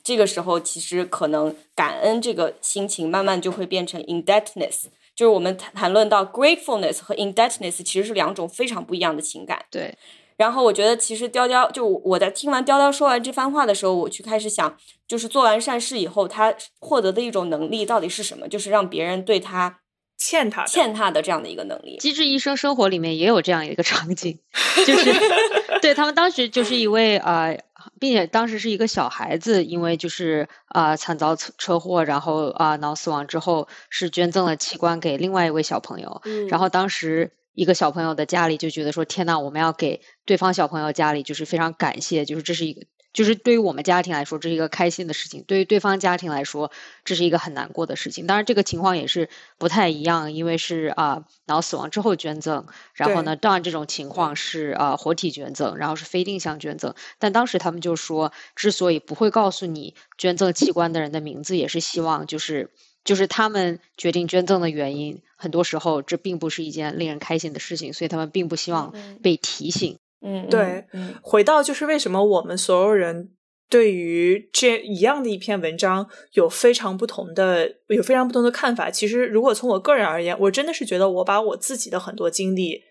[0.05, 4.85] 这个时候其实可能感恩这个心情慢慢就会变成 indebtedness。
[5.19, 9.65] 就是我们谈谈论到 gratefulness 和 indebtedness，其实是两种非常不一样的情感。
[9.69, 9.99] 对。
[10.37, 14.77] 然后我觉得，其实雕雕就我在听完雕雕说完这番话的时候，我去开始想，
[15.09, 18.47] 就是做完善事以后，他获得的一种能力到底是什么？
[18.47, 19.81] 就是让别人对他
[20.19, 21.97] 欠他欠他的这样的一个能力。
[21.97, 24.39] 机智医生生活里面也有这样一个场景，
[24.87, 25.15] 就是
[25.81, 27.59] 对他们当时就是一位呃。
[28.01, 36.21] 并且当时是一个小孩子，因为就是啊惨遭车车祸，然后啊脑死亡之后，是捐赠了器官给另外一位小朋友。
[36.49, 46.71] 然后当时一个小朋友的家里就觉得说：“天呐，我们要给对方小朋友家里就是非常感谢，就是这是一个。”就是对于我们家庭来说，这是一个开心的事情；对于对方家庭来说，
[47.05, 48.27] 这是一个很难过的事情。
[48.27, 56.95] 当然，这个情况也是不太一样，因为是啊脑死亡之后捐赠，然后呢，当然这种情况是啊活体捐赠，然后是非定向捐赠。
[57.19, 62.71] 但当时他们就说，之所以不会告诉你捐赠器官的人的名字，也是希望就是
[63.05, 68.93] 就是他们决定捐赠的原因，很多时候这并不是一件令人开心的事情，所以他们并不希望
[69.23, 69.99] 被提醒。
[70.21, 70.85] 嗯，对，
[71.23, 73.31] 回到就是为什么我们所有人
[73.69, 78.91] 对于这一样的一篇文章有非常不同的、有非常不同的看法。
[78.91, 82.83] 其实，如果从我个人而言，我真的是觉得我把我自己的很多经历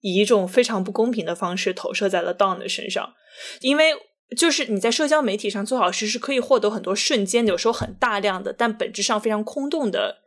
[0.00, 3.14] 以一种非常不公平的方式投射在了 Don 的身上，
[3.62, 3.92] 因为
[4.36, 10.18] 就是你在社交媒体上做好事是可以获得很多瞬间，有时候很大量的，但本质上非常空洞的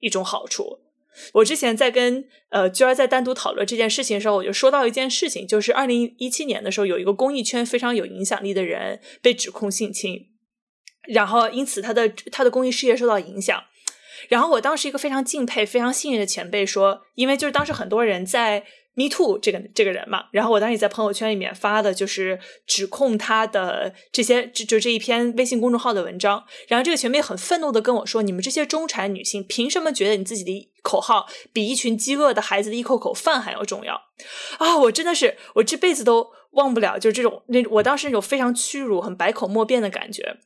[0.00, 0.78] 一种好处。
[1.34, 10.26] 我之前在跟呃娟儿在单独讨论这件事情的时候，我就说到一件事情，就是二零一七年的时候，有一个公益圈非常有影响力的人被指控性侵，
[11.08, 13.62] 然后因此他的他的公益事业受到影响。
[14.28, 18.64] 然后我当时一个非常敬佩、非常信任的前辈说，因为就是当时很多人在。
[18.98, 26.44] Me too，这个这个人嘛，然后我当时也在朋友圈里面发的，就是指控他的这些，就就这一篇微信公众号的文章。
[26.66, 33.94] 然后这个前辈很愤怒的跟我说：“你们这些中产女性，凭什么觉得你自己的口号比一群饥饿的孩子的一口口饭还要重要？”
[34.58, 40.38] 啊，我真的是我这辈子都忘不了，就是这种那我当时那种非常屈辱、很百口莫辩的感觉。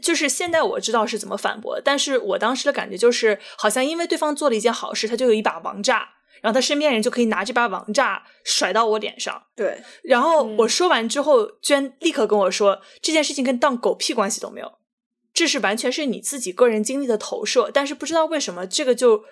[0.00, 6.08] 就是现在我知道是怎么反驳，但是我当时的感觉就是，好像因为对方做了一件好事，他就有一把王炸，
[6.42, 9.42] 然后他身边人就可以拿这把王炸甩到我脸上。
[9.54, 14.72] 对，然后嗯我说完之后，居然立刻跟我说这件事情跟当狗屁关系都没有，
[15.32, 17.70] 这是完全是你自己个人经历的投射。
[17.72, 19.24] 但是不知道为什么，这个就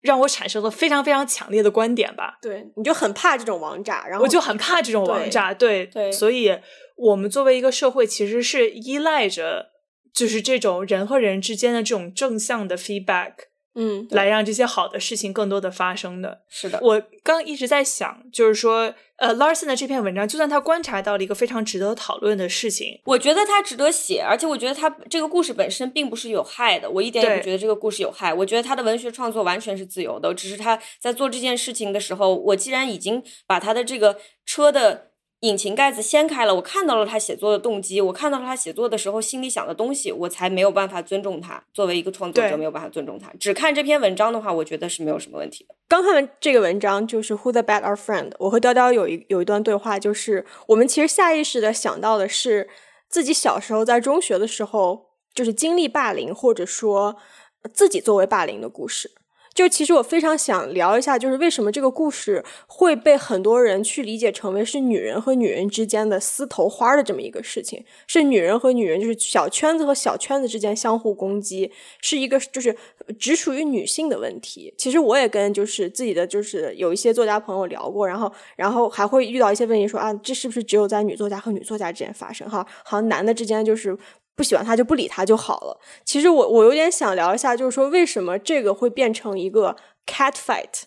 [0.00, 2.38] 让我产生了非常非常强烈的观点吧。
[2.42, 6.58] 对，你就很怕这种王炸，然后我就很怕这种王对炸，对对所以
[6.96, 9.70] 我们作为一个社会，其实是依赖着
[10.12, 13.32] 就是这种人和人之间的这种正向的 feedback，
[13.74, 16.42] 嗯，来让这些好的事情更多的发生的。
[16.48, 28.34] 是的，我刚一直在想，就是说，呃，Larson 的这篇文章，就算他观察到了一个非常值得讨论的事情，我觉得他值得写，而且我觉得他这个故事本身并不是有害的，我一点也不觉得这个故事有害。
[28.34, 35.11] 我觉得他的文学创作完全是自由的，只是他在做这件事情的时候，我既然已经把他的这个车的
[35.42, 41.60] 引擎盖子掀开了，我看到了他写作的动机，我看到了他写作的时候心里想的东西，我才没有办法尊重他。
[41.74, 43.32] 作为一个创作者，没有办法尊重他。
[43.40, 45.74] 只看这篇文章的话，我觉得是没有什么问题的。
[45.88, 48.30] 刚看完这个文章，就是 Who the Bad Are Friend。
[48.38, 52.70] 我和雕雕有一有一段对话，就是我们其实下意识的想到的是
[53.08, 57.16] 自己小时候在中学的时候，就是经历霸凌，或者说
[57.62, 59.10] 呃自己作为霸凌的故事。
[59.54, 72.76] 就其实我非常想聊一下，就是为什么这个故事会被很多人去理解成为是女人和女人之间的撕头花的这么一个事情，是女人和女人，就是小圈子和小圈子之间相互攻击，是一个就是
[73.18, 74.72] 只属于女性的问题。
[74.78, 82.48] 其实我也跟就是自己的就是有一些作家朋友聊过，然后然后还会遇到一些问题说啊，这是不是只有在女作家和女作家之间发生？
[82.48, 83.96] 哈，好像男的之间就是。
[84.34, 85.80] 不喜欢他就不理他就好了。
[86.04, 89.76] 其实我我有点想聊一下，就是说为什么这个会变成一个
[90.06, 90.84] cat fight？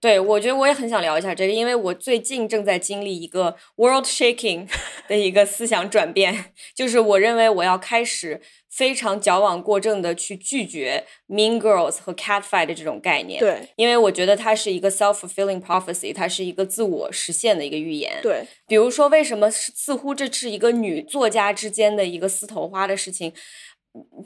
[0.00, 4.68] 对，我觉得我也很想聊一下这个，因为我最近正在经历一个 world shaking
[5.08, 8.40] 的一个思想转变， 就是我认为我要开始
[8.70, 18.18] 非常矫枉过正的去拒绝 mean girls 和 cat fight 的这种概念。，对因为我觉得它是一个 self fulfilling prophecy，它是一个自我实现的一个预言。
[18.22, 23.32] 对比如说，为什么是似乎这是一个女作家之间的一个撕头花的事情？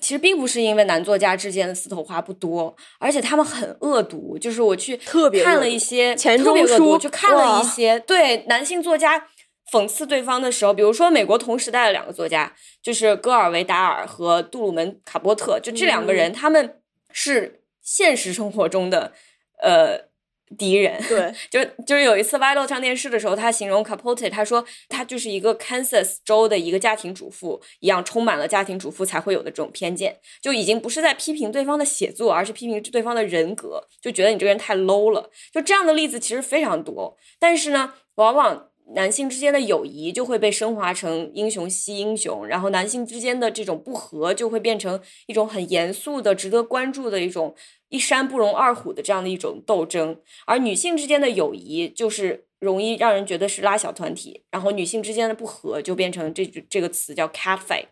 [0.03, 4.37] 其实并不是因为男作家之间的撕头花不多，而且他们很恶毒。
[4.37, 9.29] 就是我去看了特别看了一些钱特别恶毒，钟书去看了一些对男性作家
[9.73, 19.15] 讽刺对方的时候，比如说美国同时代的两个作家，就是戈尔维达尔和杜鲁门卡波特，就这两个人，他们是现实生活中的
[19.63, 20.11] 呃
[20.59, 21.03] 敌人。
[21.09, 35.31] 对 就就是有一次 Violet 上电视的时候，他形容 Capote，他说他就是一个 Kansas 州的一个家庭主妇一样，充满了家庭主妇才会有的这种偏见，就已经不是在批评对方的写作，而是批评对方的人格，就觉得你这个人太 low 了。
[35.51, 38.69] 就这样的例子其实非常多，但是呢，往往。
[38.95, 47.55] 男性之间的友谊就会被升华成英雄惜英雄，然后男性之间的这种不和就会变成一种很严肃的、值得关注的一种
[47.89, 50.21] 一山不容二虎的这样的一种斗争。
[50.47, 57.87] 而女性之间的友谊就是容易让人觉得是拉小团体，然后女性之间的不和就变成这这个词叫 cat fight。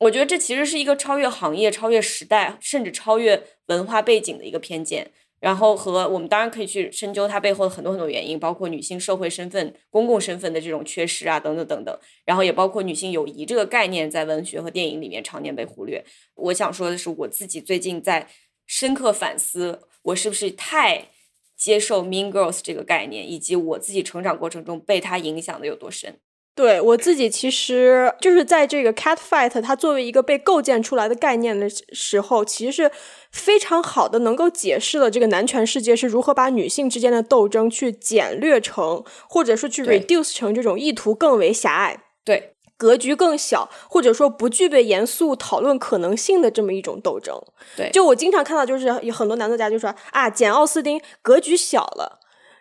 [0.00, 5.10] 我觉得这其实是一个超越行业、超越时代，甚至超越文化背景的一个偏见。
[5.40, 11.98] 然后和我们当然可以去深究它背后的很多很多原因，包括女性社会身份、公共身份的这种缺失啊，等等等等。
[12.24, 16.04] 然后也包括女性友谊这个概念在文学和电影里面常年被忽略。
[16.34, 18.28] 我想说的是，我自己最近在
[18.66, 21.08] 深刻反思，我是不是太
[21.56, 26.18] 接受 mean girls 这个概念，以及我自己成长过程中被它影响的有多深。
[26.58, 32.90] 对我自己其实就是在这个 cat fight 它作为一个被构建出来的概念的时候，其实是
[33.30, 42.02] 非常好的能够解释了这个男权世界是如何把女性之间的斗争去简略成，或者说去 reduce 成这种意图更为狭隘。
[42.24, 47.40] 对，格局更小，或者说不具备严肃讨论可能性的这么一种斗争。
[47.76, 52.17] 对就我经常看到，就是有很多男作家就说啊，简奥斯汀格局小了，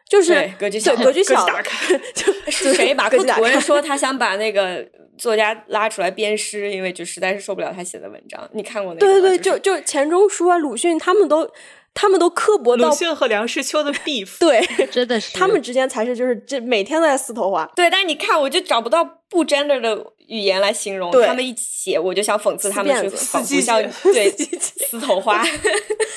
[0.10, 4.86] 就是对格局小格局小打开， 就 是谁马克格局打开吐温说他想把那个
[5.18, 8.50] 作家拉出来鞭尸，因为就实在是受不了他写的文章。
[8.54, 9.06] 你看过那个？
[9.06, 11.50] 对对对，就就是就钱钟书啊、鲁迅他们都
[11.94, 17.66] 他们都刻薄到鲁迅和梁实秋的 beef， 对，真的是他们之间才是就是这每天都在撕头花。
[17.76, 19.98] 对，但是你看，我就找不到不 gender 的
[20.28, 25.44] 语言来形容他们一写，我就想讽刺他们去辫子仿佛像对撕头花。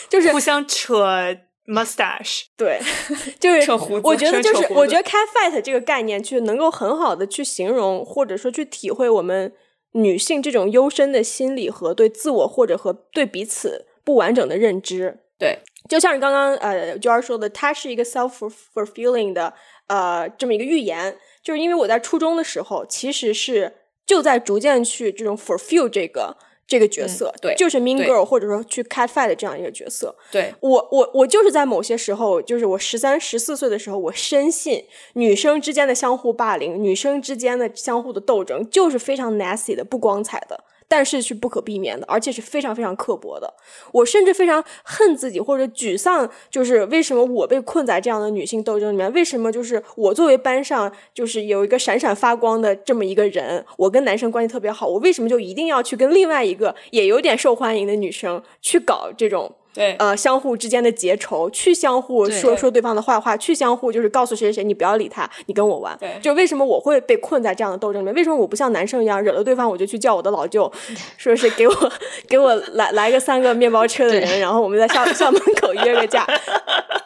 [0.08, 1.34] 就是互相扯
[1.70, 2.80] mustache，对，
[3.38, 9.52] 就是扯胡子我觉得就是我觉得 cat fight 这个概念，去能够很好的去形容，或者说去体会我们
[9.92, 15.20] 女性这种幽深的心理和对自我或者和对彼此不完整的认知。
[15.38, 15.58] 对，
[15.88, 19.54] 就像是刚刚呃娟儿说的，它是一个 self fulfilling 的
[19.86, 23.72] 呃这么一个预言，就是因为我在初中的时候，其实是
[24.04, 26.36] 就在逐渐去这种 fulfill 这个
[26.70, 30.14] 这个角色，对就是 Mean 对 Girl 或者说去 Cat Fight 的这样一个角色。
[30.30, 40.62] 对，我我我就是在某些时候，就是我十三十四岁的时候，我深信女生之间的相互霸凌，女生之间的相互的斗争，就是非常 nasty 的、不光彩的。
[40.90, 43.54] 但是是不可避免的，而且是非常非常刻薄的。
[43.92, 49.12] 我甚至非常恨自己或者沮丧，就是为什么我被困在这样的女性斗争里面？
[49.12, 59.54] 为什么就是我作为班上就是有一个闪闪发光的这么一个人，我跟男生关系特别好，我为什么就一定要去跟另外一个也有点受欢迎的女生去搞这种？
[59.72, 65.96] 对，呃，相互之间的结仇，去相互说说对方的坏话，去相互就是告诉谁谁谁你不要理他，你跟我玩。
[65.98, 68.14] 对就为什么我会被困在这样的斗争里面？
[68.14, 70.70] 为什么我不像男生一样惹了对方我就去叫我的老舅，
[71.16, 71.92] 说是给我
[72.28, 76.26] 给我来来个三个面包车的人， 然后我们在校校门口约个架。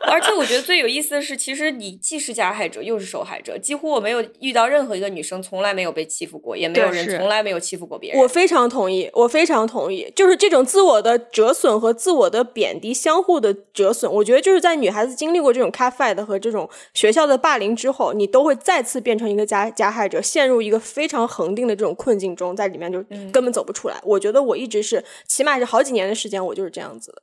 [0.06, 3.58] 而且我觉得最有意思的是，其实你既是加害者又是受害者。
[3.58, 8.22] 几乎我没有遇到任何一个女生从来没有被欺负过，也没有人从来没有欺负过别人。
[8.22, 23.02] 我非常同意，我非常同意，就是这种自我的折损和自我的贬低相互的折损，我觉得就是在女孩子经历过这种 cat fight 和这种学校的霸凌之后，你都会再次变成一个加加害者，陷入一个非常恒定的这种困境中，在里面就
[23.32, 24.00] 根本走不出来。
[24.04, 27.22] 我觉得我一直是，起码是好几年的时间，我就是这样子的。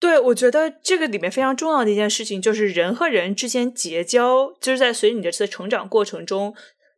[0.00, 6.54] 对，我觉得这个里面非常重要的一件事情，就是人和人之间结交，就是在随着你的成长过程中，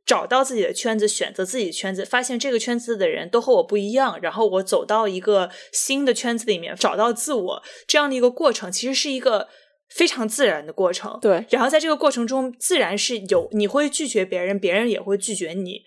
[0.06, 9.48] 找到自己的圈子，选择自己的圈子，发现这个圈子的人都和我不一样，然后我走到一个新的圈子里面，找到自我这样的一个过程，其实是一个
[9.88, 11.18] 非常自然的过程。
[11.20, 15.82] 对然后在这个过程中，自然是有你会拒绝别人，别人也会拒绝你。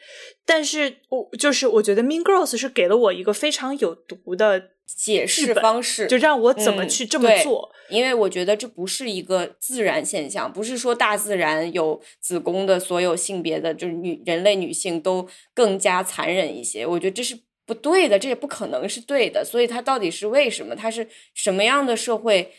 [0.45, 7.71] 但是我就是我觉得《Mean Girls》是给了我一个非常有毒的解释方式就让我怎么嗯去这么对做。
[7.89, 16.85] 因为我觉得这不是一个自然现象，不是说大自然有子宫的所有性别的，就是女人类女性都更加残忍一些。
[16.85, 19.43] 我觉得这是不对的，这也不可能是对的。
[19.43, 20.75] 所以它到底是为什么？
[20.75, 22.51] 它是什么样的社会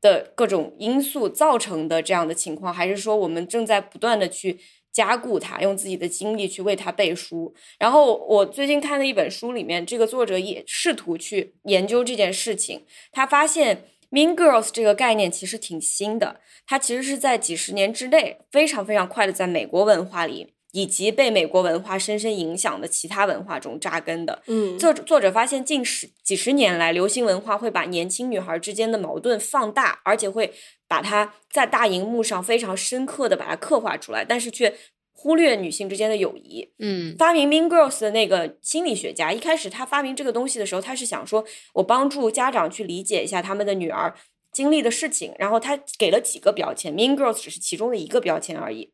[0.00, 2.74] 的各种因素造成的这样的情况？
[2.74, 4.58] 还是说我们正在不断的去
[4.92, 7.54] 加固它，用自己的精力去为它背书？
[7.78, 12.84] 然后我最近看的一本书里面，这个作者也试图去研究这件事情。
[13.12, 24.40] 他发现 “mean girls” 这个概念其实挺新的，它其实是在几十年之内非常非常快的在美国文化里，以及被美国文化深深影响的其他文化中扎根的。
[24.46, 30.54] 嗯，作者作者发现，近十几十年来，流行文化会把年轻女孩之间的矛盾放大，而且会
[30.86, 34.72] 把它在大荧幕上非常深刻的把它刻画出来，但是却
[35.12, 36.72] 忽略女性之间的友谊。
[36.78, 44.14] 嗯发明 Mean Girls 的那个心理学家，一开始他发明这个东西的时候，他是想说，我帮助家长去理解一下他们的女儿
[44.52, 48.92] 经历的事情，然后他给了几个标签，Mean Girls 只是其中的一个标签而已。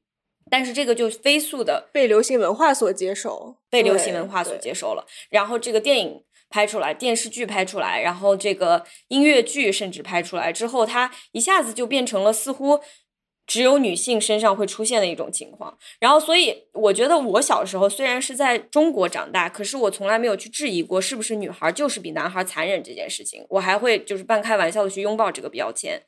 [0.54, 5.04] 但是这个就飞速的被流行文化所接受，被流行文化所接受了。
[5.28, 12.78] 然后这个电影拍出来，电视剧拍出来，然后这个音乐剧甚至拍出来之后，它一下子就变成了似乎
[13.48, 15.76] 只有女性身上会出现的一种情况。
[15.98, 23.44] 然后，所以我觉得我小时候虽然是在中国长大，可是我从来没有去质疑过是不是女孩就是比男孩残忍这件事情。
[23.48, 26.00] 我还会就是半开玩笑的去拥抱这个标签。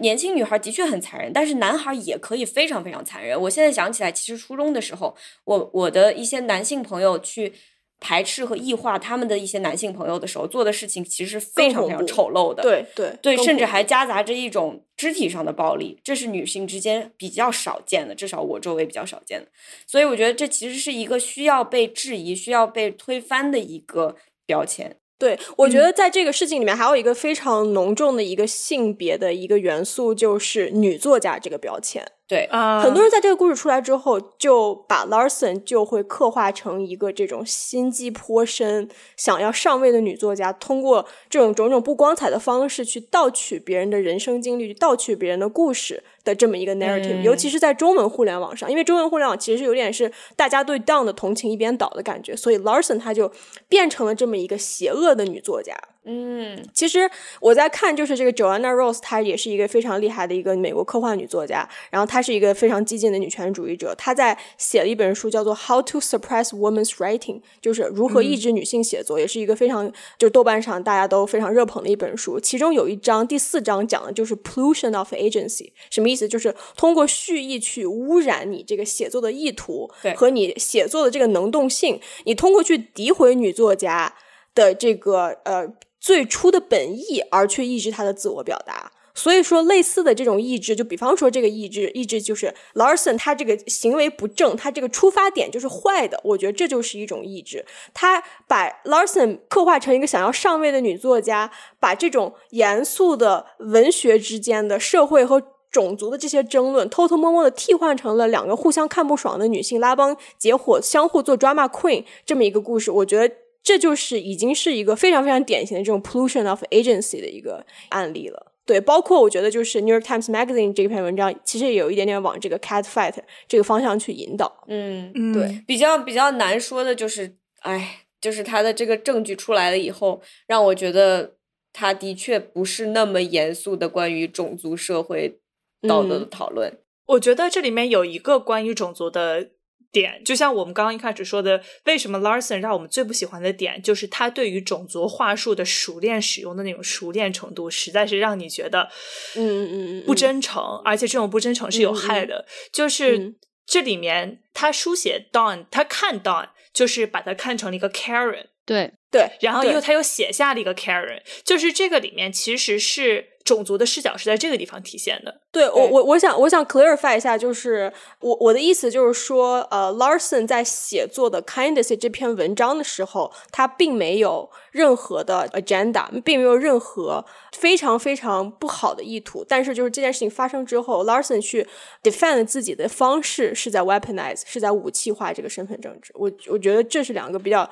[0.00, 3.40] 年轻女孩的确很残忍，但是男孩也可以非常非常残忍。
[3.40, 7.52] 我现在想起来，其实初中的时候，我我的一些男性朋友去
[8.00, 12.62] 排斥和异化他们的一些男性朋友的时候，做的事情其实是非常非常丑陋的。
[12.62, 19.46] 对对对，甚至还夹杂着一种肢体上的暴力，这是女性之间比较少见的，至少我周围比较少见的。
[19.86, 24.96] 所以我觉得这其实是一个需要被质疑、需要被推翻的一个标签。
[25.18, 32.04] 对，我嗯觉得在这个事情里面还有一个非常浓重的一个性别的一个元素，就是女作家这个标签。
[32.26, 53.30] 对，啊，很多人在这个故事出来之后，就把 Larson 就会刻画成一个这种心机颇深、想要上位的女作家，通过这种种种不光彩的方式去盗取别人的人生经历，去盗取别人的故事的这么一个 narrative，、嗯尤其是在中文互联网上，因为中文互联网其实是有点是大家对 Down 的同情一边倒的感觉，所以 Larson 她就
[53.68, 55.76] 变成了这么一个邪恶的女作家。
[56.06, 57.10] 嗯其实
[57.40, 63.94] 我在看，就是这个 Joanna Rose，她也是一个非常厉害的一个美国科幻女作家，然后她是一个非常激进的女权主义者。
[63.96, 72.38] 她在写了一本书，叫做《How to Suppress Women's Writing》，就是如何抑制女性写作，也是一个非常就豆瓣上大家都非常热捧的一本书。
[72.38, 76.28] 其中有一章，第四章讲的就是 pollution of agency，什么意思？
[76.28, 84.14] 就是通过蓄意去污染你这个写作的意图对和你写作的这个能动性，你通过去诋毁女作家
[84.54, 85.66] 的这个呃
[86.00, 88.92] 最初的本意，而去抑制她的自我表达。
[89.16, 96.20] 所以说，类似的这种意志，就比方说这个意志，意志就是 Larson 他这个行为不正，他这个出发点就是坏的。
[96.24, 97.64] 我觉得这就是一种意志。
[97.94, 105.40] 他把 Larson 刻画成一个想要上位的女作家，把这种严肃的文学之间的社会和
[105.74, 112.92] 种族的这些争论，偷偷摸摸的替换成了两个互相看不爽的女性拉帮结伙，相互做 drama queen 这么一个故事。
[112.92, 118.52] 我觉得这就是已经是一个非常非常典型的这种 pollution of agency 的一个案例了。
[118.64, 123.14] 对，包括我觉得就是《New York Times Magazine》这篇文章，其实也有一点点往这个 cat fight
[123.48, 124.64] 这个方向去引导。
[124.68, 131.34] 嗯，对，比较比较难说的就是，哎，就是他的这个证据出来了以后，让我觉得
[131.74, 135.40] 他的确不是那么严肃的关于种族社会
[135.88, 136.78] 道德的讨论。
[137.06, 139.50] 我觉得这里面有一个关于种族的。
[139.94, 148.90] 点就像我们刚刚一开始说的，为什么 Larson 让我们最不喜欢的点，就是他对于种族话术的熟练使用的那种熟练程度，实在是让你觉得，
[149.36, 152.44] 嗯嗯嗯，不真诚，而且这种不真诚是有害的。
[152.72, 163.30] 就是这里面他书写 Don，他看 Don，就是把他看成了一个 Karen，对对，然后又他又写下了一个 Karen，就是这个里面其实是。
[163.44, 165.42] 种族的视角是在这个地方体现的。
[165.52, 179.44] 对我，我我想我想 clarify 一下，就是我我的意思就是说，呃，Larson 在写作的 Kindness 这篇文章的时候，他并没有任何的 agenda，并没有任何非常非常不好的意图。
[179.46, 181.68] 但是就是这件事情发生之后，Larson 去
[182.02, 186.12] defend 自己的方式是在 weaponize，是在武器化这个身份政治。
[186.14, 187.68] 我我觉得这是两个比较。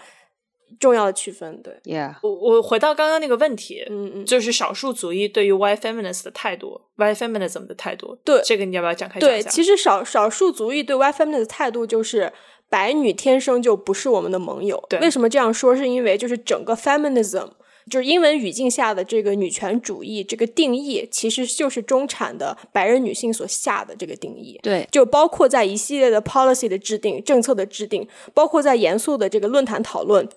[0.79, 9.49] 重要的区分，对，Yeah，我我回到刚刚那个问题，嗯嗯，就是少数族裔对于 White feminist 的态度，White feminism 的态度，对，这个你要不要展开讲一下？
[9.49, 12.33] 对，其实少少数族裔对 White feminist 的态度就是
[12.69, 14.83] 白女天生就不是我们的盟友。
[14.89, 15.77] 对，为什么这样说？
[15.77, 17.51] 是因为就是整个 feminism，
[17.91, 24.59] 就是英文语境下的这个女权主义这个定义，其实就是中产的白人女性所下的这个定义。
[24.63, 30.29] 对，就包括在一系列的 policy 的制定、政策的制定，包括在严肃的这个论坛讨论。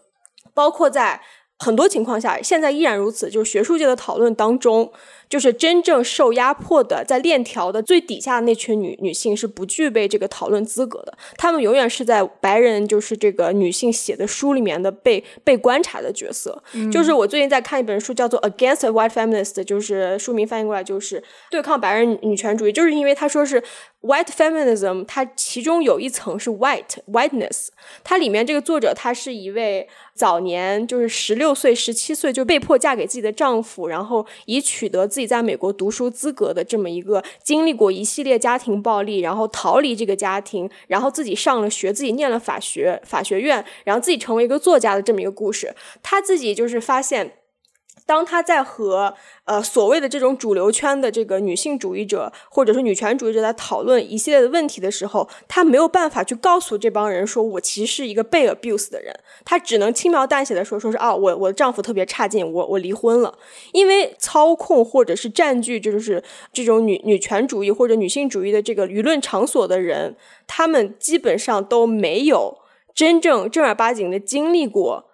[0.56, 1.22] 包括在
[1.60, 3.30] 很多情况下，现在依然如此。
[3.30, 4.92] 就是学术界的讨论当中，
[5.30, 11.18] 就是真正受压迫的，在链条的最底下的那群女女性是不具备这个讨论资格的。
[11.38, 16.62] 她们永远是在白人就是这个女性写的书里面的被被观察的角色。
[16.92, 22.74] 就是我最近在看一本书，叫做《Against White Feminist》，就是书名翻译过来就是对抗白人女权主义。
[22.74, 23.64] 就是因为他说是。
[24.06, 27.70] White feminism，它其中有一层是 white whiteness，
[28.04, 45.76] 它里面这个作者她是一位早年就是十六岁、十七岁就被迫嫁给自己的丈夫，然后以取得自己在美国读书资格的这么一个经历过一系列家庭暴力，然后逃离这个家庭，然后自己上了学，自己念了法学法学院，然后自己成为一个作家的这么一个故事。
[46.04, 47.38] 他自己就是发现。
[48.06, 49.14] 当他在和
[49.46, 63.38] 呃所谓的这种主流圈的这个女性主义者或者是女权主义者在讨论一系列的问题的时候，他没有办法去告诉这帮人说我其实是一个被 abuse 的人，他只能轻描淡写的说说是啊我我的丈夫特别差劲，我我离婚了，
[63.72, 72.60] 因为操控或者是占据就是这种女女权主义或者女性主义的这个舆论场所的人，他们基本上都没有
[72.94, 75.06] 真正正儿八经的经历过。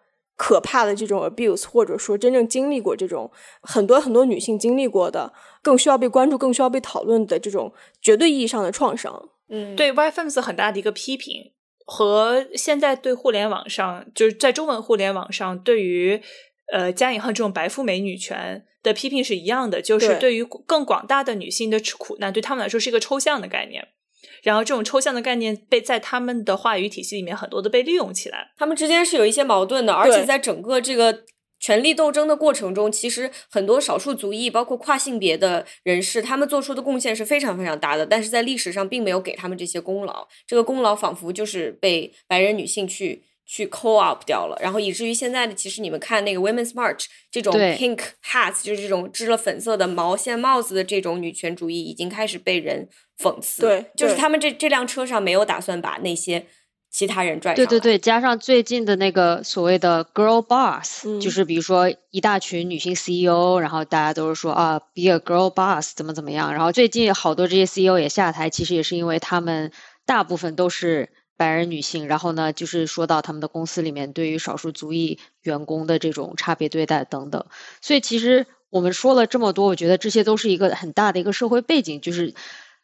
[0.44, 3.30] 可怕的这种 abuse，或者说真正经历过这种
[3.62, 5.32] 很多很多女性经历过的，
[5.62, 7.72] 更需要被关注、更需要被讨论的这种
[8.02, 9.30] 绝对意义上的创伤。
[9.50, 11.52] 嗯，对 y f e m s 很大的一个批评，
[11.86, 16.20] 和现在对互联网上，就是在中文互联网上对于
[16.74, 23.90] 呃加引号这种白富美女权的批评是一样的，就是对于更广大的女性的苦难，对他们来说是一个抽象的概念。
[24.42, 31.24] 然后这种抽象的概念被在他们的话语体系里面很多的被利用起来，他们之间是有一些矛盾的，而且在整个这个
[31.60, 43.24] 权力斗争的过程中，其实很多少数族裔，包括跨性别的人士，他们做出的贡献是非常非常大的，但是在历史上并没有给他们这些功劳，这个功劳仿佛就是被白人女性去
[43.54, 52.88] 去 co op 掉了，然后以至于现在的，其实你们看那个 Women's March 这种 pink hats，就是这种织了粉色的毛线帽子的这种女权主义，已经开始被人。
[53.22, 56.48] 讽刺，对，就是他们这这辆车上没有打算把那些
[56.90, 57.56] 其他人拽上。
[57.56, 66.52] 对对对，加上最近的那个所谓的 girl boss，就是比如说一大群女性 CEO，然后大家都是说啊，be a girl boss 怎么怎么样。
[66.52, 69.72] 然后最近好多这些 CEO 也下台，其实也是因为他们
[70.08, 71.12] 大部分都是
[71.42, 72.08] 白人女性。
[72.08, 77.46] 然后呢，就是说到他们的公司里面对于少数族裔员工的这种差别对待等等。
[77.82, 82.34] 所以其实我们说了这么多，我觉得这些都是一个很大的一个社会背景，就是。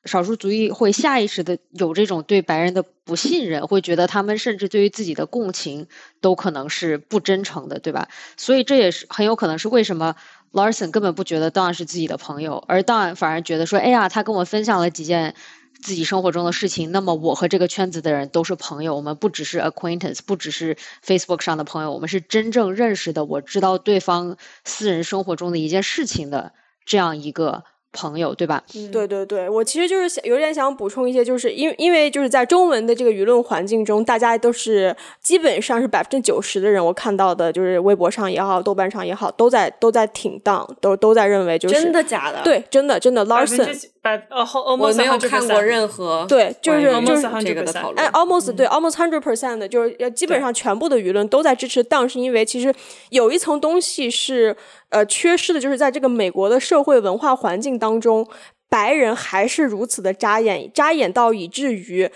[0.05, 5.87] 少数族裔会下意识的有这种对白人的不信任，会觉得他们甚至对于自己的共情
[6.21, 8.07] 都可能是不真诚的，对吧？
[8.37, 10.15] 所以这也是很有可能是为什么
[10.53, 15.35] Larson 根本不觉得 Don 是自己的朋友，而 Don 反而觉得说，哎呀，他跟我分享了几件
[15.81, 20.75] 自己生活中的事情，那么我和这个圈子的人都是朋友，我们不只是 acquaintance，不只是
[21.05, 26.53] Facebook 上的朋友，我们是真正认识的，我知道对方私人生活中的一件事情的
[26.85, 27.63] 这样一个。
[27.93, 28.61] 朋友对吧？
[28.91, 42.43] 对对对，我其实就是想有点想补充一些，就是因为因为就是在中文的这个舆论环境中，大家都是基本上是百分之九十的人，我看到的就是微博上也好，豆瓣上也好，都在都在挺当，都都在认为就是真的假的？
[42.43, 43.89] 对，真的真的，Larson，
[44.29, 52.73] 呃，我没有看过任何对，就是就是这个的讨论，哎，almost 对，almost hundred percent 的，就是基本上全部的舆论都在支持当，是因为其实
[53.09, 54.55] 有一层东西是。
[54.89, 58.25] 呃，缺失的就是在这个美国的社会文化环境当中，
[58.69, 62.09] 白人还是如此的扎眼，扎眼到以至于，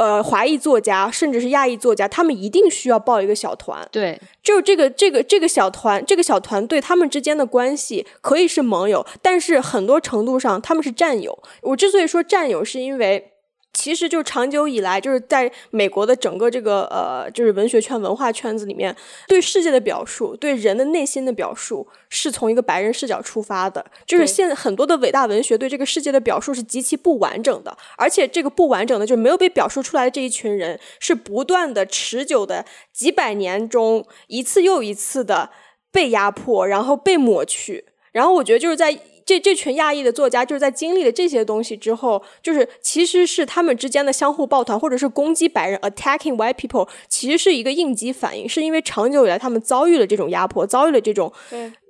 [0.00, 3.86] 呃，华裔作家甚至是亚裔作家，他们一定需要报一个小团。
[3.92, 11.38] 对，就是这个这个这个小团，这个小团队他们之间的关系可以是盟友，但是很多程度上他们是战友。
[11.60, 13.32] 我之所以说战友，是因为。
[13.72, 18.94] 其实就长久以来，就是在美国的整个这个呃，就是文学圈、文化圈子里面，
[19.28, 23.84] 对世界的表述，对人的内心的表述，是从一个白人视角出发的。
[24.04, 35.50] 就是现在很多的伟大文学对这个世界的表述是极其不完整的，而且这个不完整的，就是没有被表述出来的这一群人，是不断的、持久的几百年中一次又一次的
[35.92, 37.86] 被压迫，然后被抹去。
[38.12, 38.98] 然后我觉得就是在。
[39.30, 51.32] 这这群亚裔的作家就是在经历了这些东西之后，就是其实是他们之间的相互抱团，或者是攻击白人 （attacking white people），其实是一个应激反应，是因为长久以来他们遭遇了这种压迫，遭遇了这种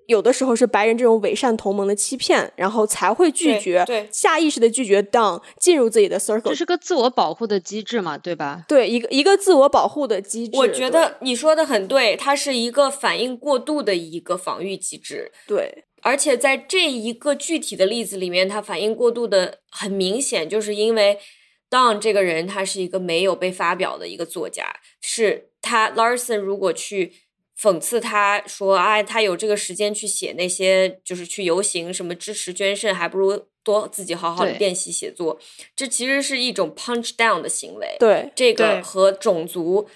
[0.05, 8.65] 有的时候是白人这种伪善同盟的欺骗，然后才会拒绝，下意识的拒绝 down 进入自己的 circle，这是个自我保护的机制嘛，对吧？
[8.69, 10.59] 对，一个一个自我保护的机制。
[10.59, 15.33] 我觉得你说的很对，它是一个反应过度的一个防御机制。
[15.47, 15.85] 对。
[16.03, 21.19] 而且在这一个具体的例子里面，他反应过度的很明显，就是因为
[21.69, 27.13] Don 这个人，他是一个没有被发表的一个作家，是他 Larson 如果去
[27.61, 35.39] 讽刺他说，哎，他有这个时间去写那些，就是去游行什么支持捐肾，还不如多自己好好的练习写作，
[35.77, 37.97] 这其实是一种 punch down 的行为。
[38.01, 39.87] 对，这个和种族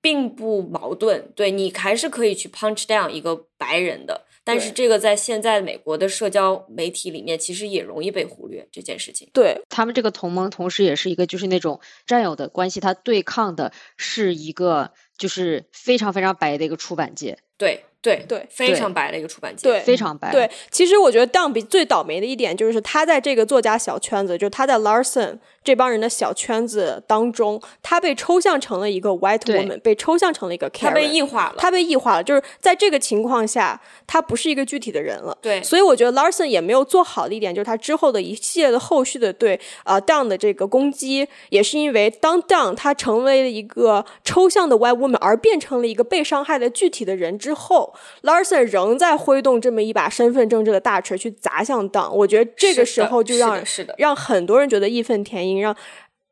[0.00, 4.27] 并不矛盾，对你还是可以去 punch down 一个白人的。
[4.48, 9.28] 但是这个在现在美国的社交媒体里面，其实也容易被忽略这件事情。
[9.34, 17.36] 对他们这个同盟，同时也是一个就是那种战友的关系，他对抗的是一个就是非常非常白的一个出版界。
[17.58, 20.30] 对对对，非常白的一个出版界，对，非常白。
[20.32, 25.38] 对，其实我觉得比最倒霉的一点就是他在这个作家小圈子，就他在 Larson。
[25.68, 32.24] 这帮人的小圈子当中，他被抽象成了一个 white woman，被抽象成了一个，他被异化了，他被异化了。
[32.24, 35.36] 就是在这个情况下，他不是一个具体的人了。
[35.42, 47.92] 对，所以我觉得 Larson 也没有做好的一点，就是他之后的一系列的后续的对啊 Down 的这个攻击，也是因为当 Down 他成为了一个抽象的 white woman，而变成了一个被伤害的具体的人之后
[48.22, 52.10] ，Larson 仍在挥动这么一把身份政治的大锤去砸向 Down。
[52.10, 55.57] 我觉得这个时候就让是的让很多人觉得义愤填膺。
[55.60, 55.76] 让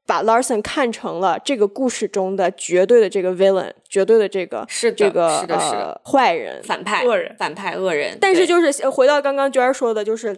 [0.06, 8.16] 把 Larson 看成了这个故事中的绝对的这个 villain，绝对的这个是这个是的是的坏人、反派、恶人、反派、恶人。
[8.20, 10.36] 但是就是回到刚刚娟儿说的，就是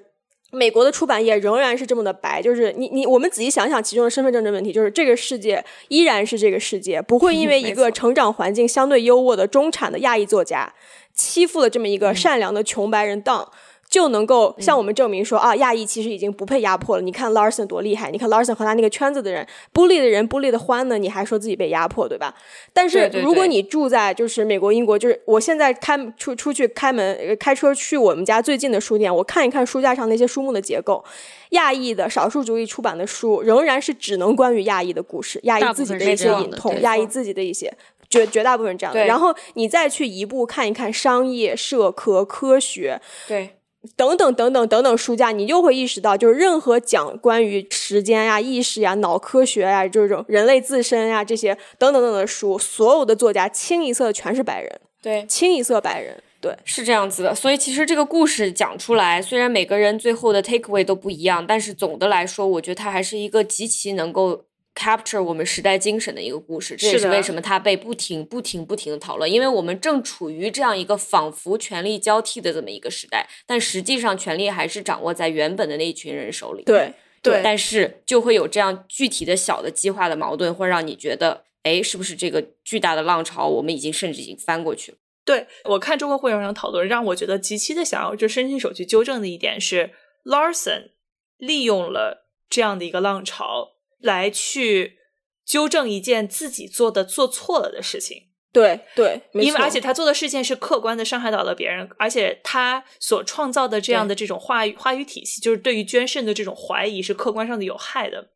[0.53, 2.41] 美国的出版业仍然是这么的白。
[2.41, 10.73] 就是你你我们仔细想想其中的身份政治问题，就是这个世界依然是这个世界，不会因为 一个成长环境相对优渥的中产的亚裔作家
[11.13, 13.53] 欺负了这么一个善良的穷白人当。
[13.89, 17.03] 就能够向我们证明说啊，亚裔其实已经不被压迫了。
[17.03, 22.35] 你看 Larson 多厉害，你看 Larson 和他那个圈子的人，孤立的人孤立的欢呢，你还说自己被压迫，对吧？
[22.75, 31.03] 但是如果你住在就是美国、英国，就是我现在开出出去开门开车去我们家最近的书店，我看一看书架上那些书目的结构，
[31.51, 37.75] 亚裔的少数主义出版的书仍然是只能关于亚裔的故事，亚裔自己的一些隐痛，亚裔自己的一些
[38.11, 39.07] 绝绝大部分这样的。
[39.07, 43.55] 然后你再去一步看一看商业、社科、科学，对。
[43.97, 57.35] 等等等等等等书架，你就会意识到，就是任何讲关于时间呀、意识呀、脑科学呀，这种人类自身呀这些等等等等的书，所有的作家清一色全是白人，对，清一色白人，对，是这样子的。
[57.35, 64.45] 所以其实这个故事讲出来，虽然每个人最后的 takeaway 都不一样，但是总的来说，我觉得它还是一个极其能够。
[64.79, 69.31] Capture 我们时代精神的一个故事，这也是为什么它被不停、不停、不停的讨论。
[69.31, 76.63] 因为我们正处于这样一个仿佛权力交替的这么一个时代，但实际上权力还是掌握在原本的那一群人手里。
[76.63, 84.99] 对对，但是就会有这样具体的小的激化的矛盾，会让你觉得，哎，是不是这个巨大的浪潮，我们已经甚至已经翻过去了？
[85.25, 89.91] 对我看中国会员上讨论，让我觉得极其的想要就伸出手去纠正的一点是
[90.25, 90.91] ，Larson
[91.37, 94.99] 利用了这样的一个浪潮来去
[95.45, 98.25] 纠正一件自己做的做错了的事情。
[98.51, 108.31] 对对，因为而且他做的事情是客观的伤害到了别人，而且他所创造的这样的这种话语话语体系，就是对于捐肾的这种怀疑是客观上的有害的。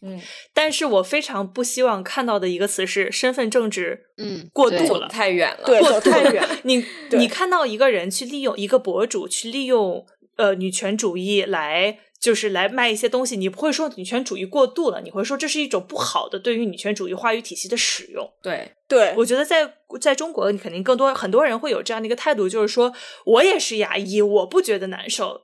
[0.00, 0.20] 嗯，
[0.54, 5.08] 但是我非常不希望看到的一个词是身份政治嗯，过度了。
[5.08, 5.66] 太远了。
[5.66, 10.06] 对走太远，你你看到一个人去利用一个博主去利用
[10.38, 18.32] 呃女权主义来就是来卖一些东西，你不会说女权主义过度了，你会说这是一种不好的对于女权主义话语体系的使用。
[18.42, 22.92] 对，对我觉得在在中国，你肯定更多很多人会有这样的一个态度，就是说
[23.26, 25.42] 我也是牙医，我不觉得难受。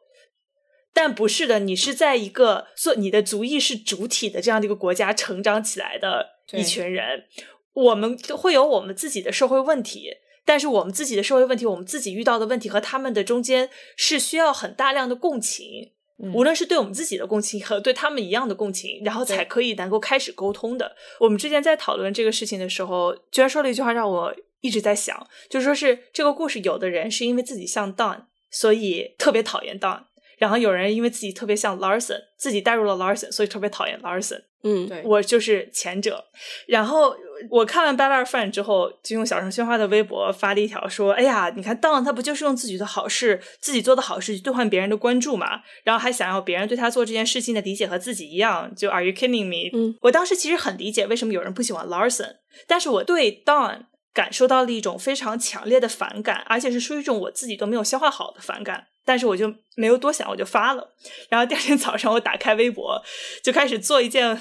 [0.92, 7.24] 但不是的，你是在一个做你的族裔是主体的这样的一个国家成长起来的一群人，
[7.72, 10.12] 我们会有我们自己的社会问题，
[10.44, 15.92] 但是我们自己的社会问题，我们自己遇到的问题和他们的中间是需要很大量的共情，
[16.22, 20.94] 嗯无论是对我们自己的共情和对他们一样的共情，然后才可以能够开始沟通的。
[21.20, 30.04] 我们之前在讨论这个事情的时候，居然说了一句话让我一直在想，就说是这个故事，有的人是因为自己像 Don，所以特别讨厌 Don。
[30.36, 34.42] 然后有人因为自己特别像 Larson，自己带入了 Larson，所以特别讨厌 Larson。
[34.64, 36.24] 嗯，对，我就是前者。
[36.66, 37.14] 然后
[37.50, 45.60] 我看完《Bad Art Friend》之后，就用小声喧哗的微博发了一条说：“哎呀，你看 Don 他不就是用自己的好事、自己做的好事去兑换别人的关注嘛？
[45.84, 52.36] 然后还想要别人对他做这件事情的理解和自己一样，就 Are you kidding me？” 嗯，我当时其实很理解为什么有人不喜欢 Larson，
[52.66, 53.84] 但是我对 Don
[54.14, 58.86] 感受到了一种非常强烈的反感，而且是属于一种我自己都没有消化好的反感。
[59.04, 60.94] 但是我就没有多想，我就发了。
[61.28, 63.02] 然后第二天早上，我打开微博，
[63.42, 64.40] 就开始做一件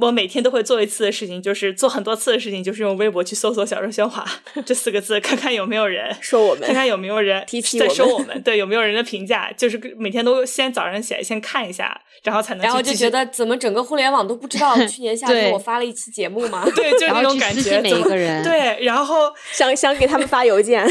[0.00, 4.24] 我每天都会做一次的事情，就是做很多次的事情，就是用微博去搜索“小声喧哗”
[4.66, 16.64] 这四个字，看看有没有人说我们看看有没有人在提起我们说我们，对，有没有人的评价，就是每天都先早上起来先看一下，然后才能然后就觉得怎么整个互联网都不知道 去年夏天我发了一期节目吗？
[16.76, 20.86] 对，就 是那种感觉每一个人对，然后想想给他们发邮件，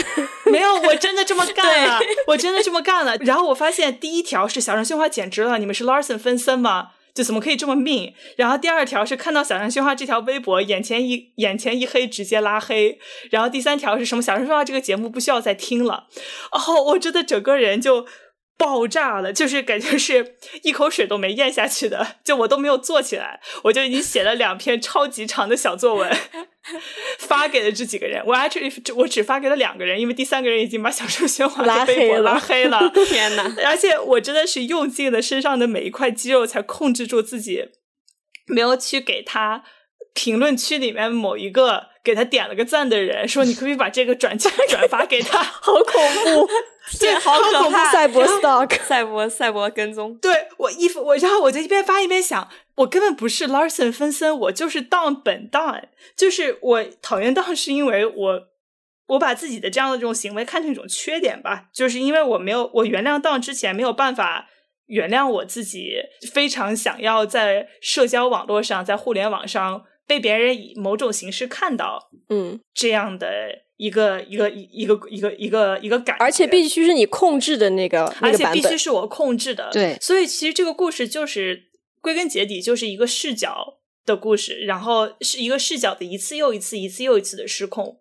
[0.46, 3.16] 没有，我真的这么干了，我真的这么干了。
[3.18, 6.90] 然后我发现第一条是小声喧哗简直了，你们是 Larson 分森吗？
[7.18, 8.14] 就怎么可以这么命？
[8.36, 13.00] 然后第二条是看到小声喧哗这条微博，眼前一眼前一黑，直接拉黑。
[13.32, 14.22] 然后第三条是什么？
[14.22, 16.06] 小声喧哗这个节目不需要再听了。
[16.52, 18.06] 哦，我真的整个人就
[18.58, 26.18] 爆炸了，就是感觉是一口水都没咽下去的，就我都没有坐起来，我就已经写了两篇超级长的小作文。
[27.20, 32.92] 发给了这几个人，我 actually 我只发给了两个人，因为第三个人已经把小说喧哗拉的微博黑了拉黑了。
[33.08, 33.56] 天呐！
[33.64, 37.70] 而且我真的是用尽了身上的每一块肌肉，才控制住自己，
[38.48, 39.64] 没有去给他
[40.18, 44.36] 评论区里面某一个给他点了个赞的人说：“你可不可以把这个转
[44.68, 45.44] 转发给他？
[45.62, 45.84] 好恐
[46.24, 46.50] 怖，
[47.00, 47.78] 对，好好恐怖！
[47.92, 48.82] 赛博 stalk。
[48.82, 55.84] 赛博赛博跟踪，对我一我，然后我就一边发一边想，我根本不是 Larson 分森，我就是 Don 本 Don，
[56.16, 58.42] 就是我讨厌 Don 是因为我
[59.10, 64.48] 我把自己的这样的这种行为看成一种缺点吧，就是因为我没有我原谅 Don 之前没有办法
[64.88, 65.98] 原谅我自己，
[66.34, 73.28] 非常想要在社交网络上，在互联网上被别人以某种形式看到嗯，这样的
[73.76, 79.70] 一个一个一一个一个一个一个感觉，而且必须是你控制的那个而且必须是我控制的。
[79.72, 81.66] 对所以其实这个故事就是
[82.02, 88.00] 归根结底就是一个视角的故事，然后是一个视角的一次又一次、一次又一次的失控。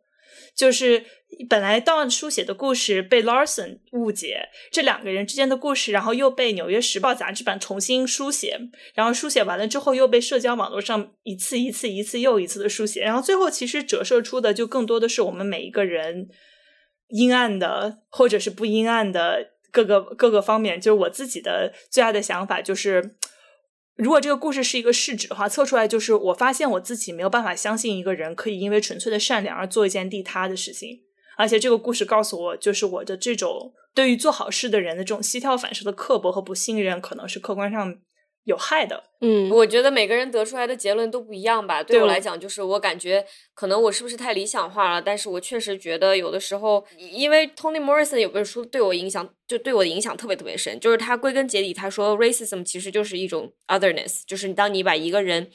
[0.56, 1.04] 就是
[1.50, 8.58] 本来 Don 书写的故事被 Larson 误解，这两个人之间的故事，然后又被《纽约时报》杂志版重新书写，
[8.94, 16.28] 然后书写完了之后又被社交网络上一次一次、一次又一次的书写，然后最后其实折射出的就更多的是我们每一个人
[17.08, 20.80] 阴暗的或者是不阴暗的各个各个方面。
[20.80, 23.16] 就是我自己的最大的想法就是。
[23.96, 31.00] 如果这个故事是一个试纸的话，测出来就是我发现我自己没有办法相信一个人可以因为纯粹的善良而做一件利他的事情，
[31.38, 37.96] 而且这个故事告诉我，就是我的这种对于做好事的人的这种膝跳反射的刻薄和不信任，可能是客观上
[38.46, 39.04] 有害的。
[39.20, 41.82] 嗯，我觉得每个人得出来的结论都不一样吧。
[41.82, 43.24] 对我来讲，就是我感觉
[43.54, 55.50] 可能我是不是太理想化了，但是我确实觉得有的时候，因为 Toni Morrison 有本书对我影响，就对我的影响特别特别深，就是他归根结底他说 racism 其实就是一种 otherness，就是当你把一个人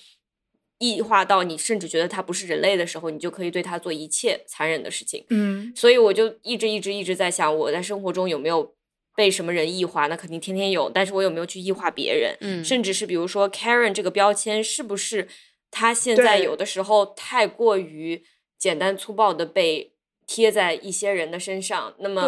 [0.79, 5.23] 异化到你甚至觉得他不是人类的时候，你就可以对他做一切残忍的事情。
[5.29, 8.73] 嗯所以我就一直一直一直在想，我在生活中有没有
[9.15, 10.07] 被什么人异化？
[10.07, 12.37] 那肯定天天有，但是我有没有去异化别人？
[12.41, 15.27] 嗯甚至是比如说 Karen 这个标签，是不是
[15.69, 18.23] 他现在有的时候太过于
[18.57, 19.93] 简单粗暴的被
[20.25, 21.95] 贴在一些人的身上。
[21.99, 22.21] 那么，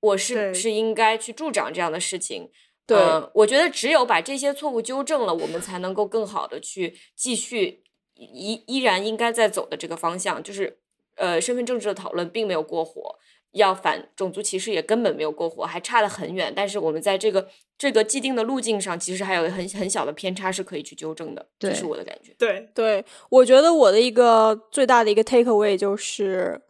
[0.00, 2.50] 我是不是应该去助长这样的事情？
[2.86, 7.82] 对呃我觉得只有把这些错误纠正了，我们才能够更好的去继续
[8.14, 10.78] 依依然应该在走的这个方向，就是
[11.16, 13.18] 呃，身份政治的讨论并没有过火，
[13.56, 16.52] 要反种族歧视也根本没有过火，还差得很远。
[16.54, 17.46] 但是我们在这个
[17.76, 22.32] 这个既定的路径上，其实还有很很小的偏差是可以去纠正的，这是我的感觉。
[22.38, 26.60] 对，对，我觉得我的一个最大的一个 take away 就是，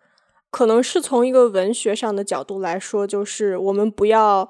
[0.50, 4.48] 可能是从一个文学上的角度来说，就是我们不要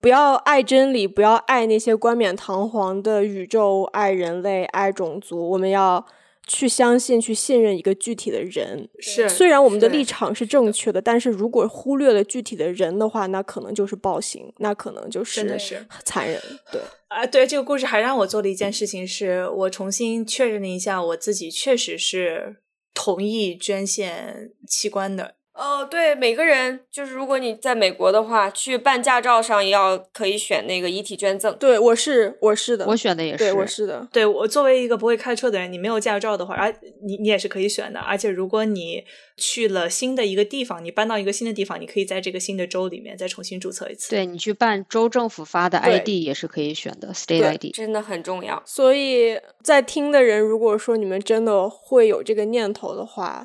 [0.00, 6.04] 不要爱真理，不要爱那些冠冕堂皇的宇宙，爱人类，爱种族，我们要
[6.46, 8.88] 去相信、去信任一个具体的人。
[8.98, 16.40] 是虽然我们的立场是正确的，但是如果忽略了具体的人的话，那可能就是暴行，那可能就是真的是残忍。
[16.70, 22.56] 对，啊，对这个故事还让我做了一件事情是，我重新确认了一下我自己确实是
[22.92, 25.36] 同意捐献器官的。
[25.54, 31.56] 哦，对，每个人就是如果你在美国的话，去办驾照上也要可以选那个遗体捐赠。
[31.58, 36.74] 对我是我是的，我选的也是，对我是的，对我作为一个不会开车的人，你没有驾照的话，而
[37.06, 38.00] 你你也是可以选的。
[38.00, 39.04] 而且如果你
[39.36, 44.10] 去了新的一个地方，你搬到一个新的地方，你可以在这个新的州里面再重新注册一次。
[44.10, 47.72] 对你去办州政府发的 ID 也是可以选的，State ID。
[47.72, 48.60] 真的很重要。
[48.66, 53.44] 所以在听的人，如果说你们真的会有这个念头的话，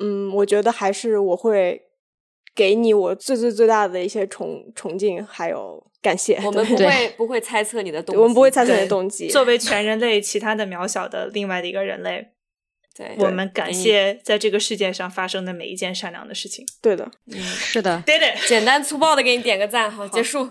[0.00, 1.82] 嗯，我觉得还是我会
[2.54, 6.40] 给你我最最最大的一些崇崇敬，还有感谢。
[6.44, 9.28] 我们不 会不会猜测你的动机，我们不会猜测你的动机。
[9.28, 12.28] 作为全人类其他的渺小的另外的一个人类，
[12.96, 16.66] 对，我们感谢在这个世界上发生的每一件善良的事情。
[16.82, 18.48] 对的，嗯是的，Did it！
[18.48, 20.48] 简单粗暴的给你点个赞，好，结束。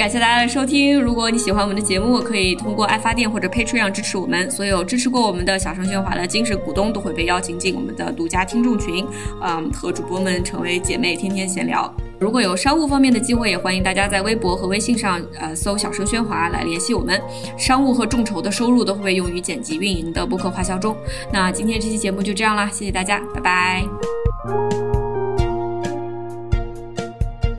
[0.00, 0.98] 感谢大家的收听。
[0.98, 4.50] 如果你喜欢我们的节目，可以通过爱发电或者 Patreon 支持我们。
[4.50, 9.06] 所有支持过我们的小声喧哗的精神股东都会被邀请进我们的独家听众群，
[9.42, 11.94] 嗯，和主播们成为姐妹，天天闲聊。
[12.18, 17.20] 如果有商务方面的机会，也欢迎大家在微博和微信上呃搜“小声喧哗”来联系我们。
[17.58, 20.96] 商务和众筹的收入都会被用于剪辑运营的播客花销中。
[21.30, 23.84] 那今天这期节目就这样啦，谢谢大家，拜拜。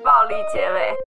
[0.03, 1.10] 暴力结尾。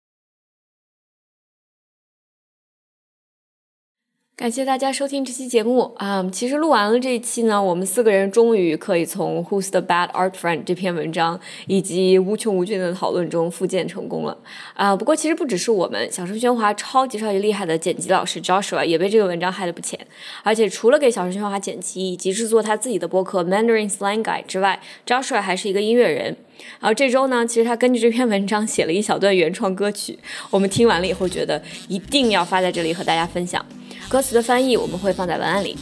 [4.39, 14.39] 感谢大家收听这期节目啊、其实录完了这一期呢，我们四个人终于可以从《Who's the Bad Art Friend》这篇文章以及无穷无尽的讨论中复健成功了
[14.75, 19.99] 啊、不过其实不只是我们，小声喧哗超级超级厉害的剪辑老师 Joshua 也被这个文章害得不浅。
[20.45, 26.37] 而且除了给小声喧哗剪辑以及制作他自己的播客 Mandarin Slang Guy 之外，Joshua 还是一个音乐人。
[26.79, 30.17] 然后这周呢，其实他根据这篇文章写了一小段原创歌曲，
[30.51, 33.67] 我们听完了以后觉得一定要发在这里和大家分享。
[34.10, 35.78] 歌词的翻译我们会放在文案里。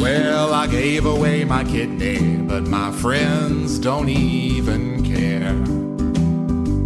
[0.00, 5.52] Well, I gave away my kidney, but my friends don't even care.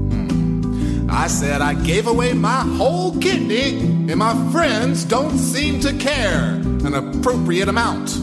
[0.09, 1.11] Hmm.
[1.11, 6.59] I said I gave away my whole kidney, and my friends don't seem to care
[6.86, 8.16] an appropriate amount.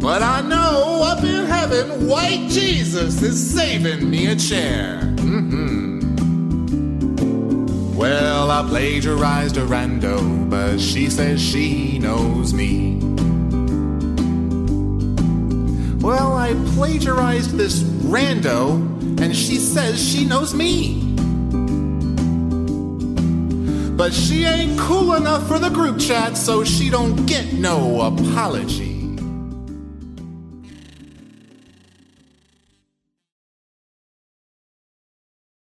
[0.00, 5.00] But I know up in heaven, white Jesus is saving me a chair.
[5.20, 5.93] hmm
[7.95, 12.99] Well, I plagiarized a rando, oh, but she says she knows me.
[16.01, 18.75] Well, I plagiarized this rando,
[19.21, 21.15] and she says she knows me.
[23.95, 28.94] But she ain't cool enough for the group chat, so she don't get no apology.